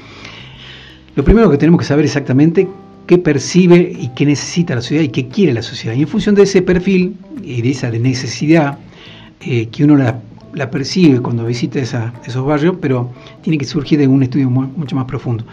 Lo 1.16 1.24
primero 1.24 1.50
que 1.50 1.58
tenemos 1.58 1.80
que 1.80 1.86
saber 1.86 2.04
exactamente 2.04 2.68
qué 3.06 3.18
percibe 3.18 3.92
y 3.98 4.08
qué 4.08 4.26
necesita 4.26 4.74
la 4.74 4.80
sociedad 4.80 5.02
y 5.02 5.08
qué 5.08 5.28
quiere 5.28 5.52
la 5.52 5.62
sociedad. 5.62 5.94
Y 5.94 6.02
en 6.02 6.08
función 6.08 6.34
de 6.34 6.42
ese 6.42 6.62
perfil 6.62 7.16
y 7.42 7.62
de 7.62 7.70
esa 7.70 7.90
necesidad 7.90 8.78
eh, 9.40 9.68
que 9.68 9.84
uno 9.84 9.96
la, 9.96 10.70
percibe 10.70 11.20
cuando 11.20 11.44
visita 11.44 11.80
esos 11.80 12.46
barrios, 12.46 12.76
pero 12.80 13.12
tiene 13.42 13.58
que 13.58 13.64
surgir 13.64 13.98
de 13.98 14.08
un 14.08 14.22
estudio 14.22 14.48
mucho 14.48 14.96
más 14.96 15.04
profundo. 15.04 15.44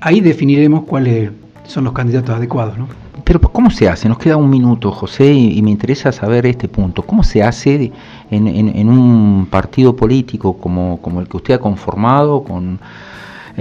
Ahí 0.00 0.20
definiremos 0.20 0.84
cuáles 0.84 1.30
son 1.66 1.84
los 1.84 1.92
candidatos 1.92 2.36
adecuados. 2.36 2.76
¿no? 2.76 2.88
Pero 3.24 3.40
¿cómo 3.40 3.70
se 3.70 3.88
hace? 3.88 4.08
Nos 4.08 4.18
queda 4.18 4.36
un 4.36 4.50
minuto, 4.50 4.92
José, 4.92 5.32
y, 5.32 5.60
me 5.62 5.70
interesa 5.70 6.12
saber 6.12 6.46
este 6.46 6.68
punto. 6.68 7.02
¿Cómo 7.02 7.22
se 7.22 7.42
hace 7.42 7.92
en, 8.30 8.88
un 8.88 9.48
partido 9.50 9.96
político 9.96 10.56
como, 10.56 11.00
como 11.02 11.20
el 11.20 11.28
que 11.28 11.36
usted 11.36 11.54
ha 11.54 11.58
conformado 11.58 12.42
con 12.42 12.78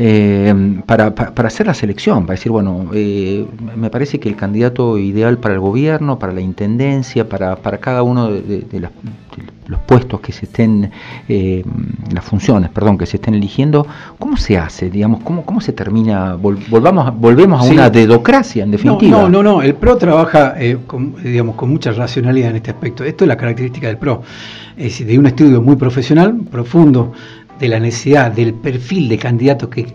eh, 0.02 0.82
para, 0.86 1.14
para, 1.14 1.48
hacer 1.50 1.68
la 1.68 1.74
selección, 1.74 2.26
para 2.26 2.38
decir, 2.38 2.54
bueno, 2.54 2.90
eh, 2.94 3.46
me 3.76 3.90
parece 3.90 4.18
que 4.18 4.30
el 4.30 4.38
candidato 4.38 4.98
ideal 4.98 5.40
para 5.40 5.56
el 5.56 5.60
gobierno, 5.60 6.18
para 6.18 6.32
la 6.32 6.40
intendencia, 6.40 7.28
para, 7.28 7.58
para 7.58 7.80
cada 7.80 8.02
uno 8.02 8.32
de, 8.32 8.90
los 9.68 9.80
puestos 9.82 10.22
que 10.22 10.32
se 10.32 10.46
estén, 10.46 10.90
eh, 11.28 11.66
las 12.14 12.24
funciones, 12.24 12.70
perdón, 12.70 12.98
que 12.98 13.06
se 13.06 13.18
estén 13.18 13.34
eligiendo, 13.34 13.86
¿cómo 14.18 14.38
se 14.38 14.58
hace? 14.58 14.90
Digamos, 14.90 15.20
¿cómo, 15.22 15.44
cómo 15.44 15.60
se 15.60 15.74
termina? 15.74 16.36
volvamos, 16.36 17.20
volvemos 17.20 17.62
a 17.62 17.70
una 17.70 17.90
dedocracia, 17.90 18.64
en 18.64 18.72
definitiva. 18.72 19.24
No, 19.24 19.28
no, 19.28 19.44
no, 19.44 19.62
el 19.62 19.76
PRO 19.76 19.98
trabaja, 19.98 20.56
con, 20.88 21.22
digamos, 21.22 21.56
con 21.58 21.70
mucha 21.70 21.92
racionalidad 21.92 22.52
en 22.52 22.56
este 22.56 22.72
aspecto. 22.72 23.04
Esto 23.04 23.26
es 23.26 23.28
la 23.28 23.36
característica 23.36 23.88
del 23.88 23.98
PRO, 23.98 24.22
es 24.78 25.06
de 25.06 25.20
un 25.20 25.26
estudio 25.26 25.62
muy 25.62 25.76
profesional, 25.76 26.40
profundo, 26.50 27.12
de 27.60 27.68
la 27.68 27.80
necesidad 27.80 28.32
del 28.32 28.54
perfil 28.54 29.10
de 29.10 29.18
candidatos 29.18 29.70
que 29.70 29.86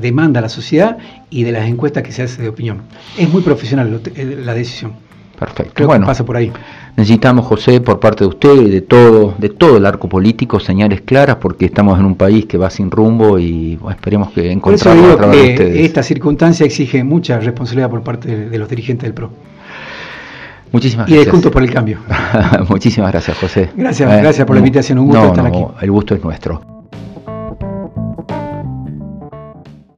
demanda 0.00 0.40
la 0.40 0.48
sociedad 0.48 0.96
y 1.30 1.44
de 1.44 1.52
las 1.52 1.68
encuestas 1.68 2.02
que 2.02 2.12
se 2.12 2.22
hace 2.22 2.42
de 2.42 2.48
opinión. 2.48 2.82
Es 3.18 3.30
muy 3.30 3.42
profesional 3.42 4.00
eh, 4.14 4.40
la 4.42 4.54
decisión. 4.54 4.92
Perfecto. 5.38 5.72
Creo 5.74 5.88
bueno, 5.88 6.06
que 6.06 6.10
pasa 6.10 6.24
por 6.24 6.36
ahí. 6.36 6.52
Necesitamos, 6.96 7.44
José, 7.46 7.80
por 7.80 7.98
parte 7.98 8.22
de 8.22 8.28
usted 8.28 8.54
y 8.54 8.70
de 8.70 8.80
todo, 8.80 9.34
de 9.36 9.48
todo 9.48 9.76
el 9.78 9.84
arco 9.86 10.08
político, 10.08 10.60
señales 10.60 11.00
claras, 11.00 11.36
porque 11.36 11.64
estamos 11.64 11.98
en 11.98 12.06
un 12.06 12.14
país 12.14 12.46
que 12.46 12.56
va 12.56 12.70
sin 12.70 12.90
rumbo 12.90 13.38
y 13.38 13.78
esperemos 13.90 14.30
que 14.30 14.52
encontremos 14.52 15.12
a 15.12 15.16
través 15.16 15.42
de 15.42 15.50
ustedes. 15.50 15.80
Esta 15.80 16.02
circunstancia 16.04 16.64
exige 16.64 17.02
mucha 17.02 17.40
responsabilidad 17.40 17.90
por 17.90 18.02
parte 18.02 18.48
de, 18.48 18.58
los 18.58 18.68
dirigentes 18.68 19.08
del 19.08 19.14
PRO. 19.14 19.30
Muchísimas 20.70 21.06
gracias. 21.06 21.22
Y 21.22 21.26
de 21.26 21.30
Juntos 21.30 21.52
por 21.52 21.62
el 21.62 21.70
Cambio. 21.72 21.98
Muchísimas 22.68 23.10
gracias, 23.10 23.36
José. 23.38 23.70
Gracias, 23.76 24.10
gracias 24.22 24.46
por 24.46 24.54
la 24.54 24.60
invitación. 24.60 24.98
Un 24.98 25.06
gusto 25.06 25.26
estar 25.26 25.46
aquí. 25.46 25.64
El 25.80 25.90
gusto 25.90 26.14
es 26.14 26.22
nuestro. 26.22 26.73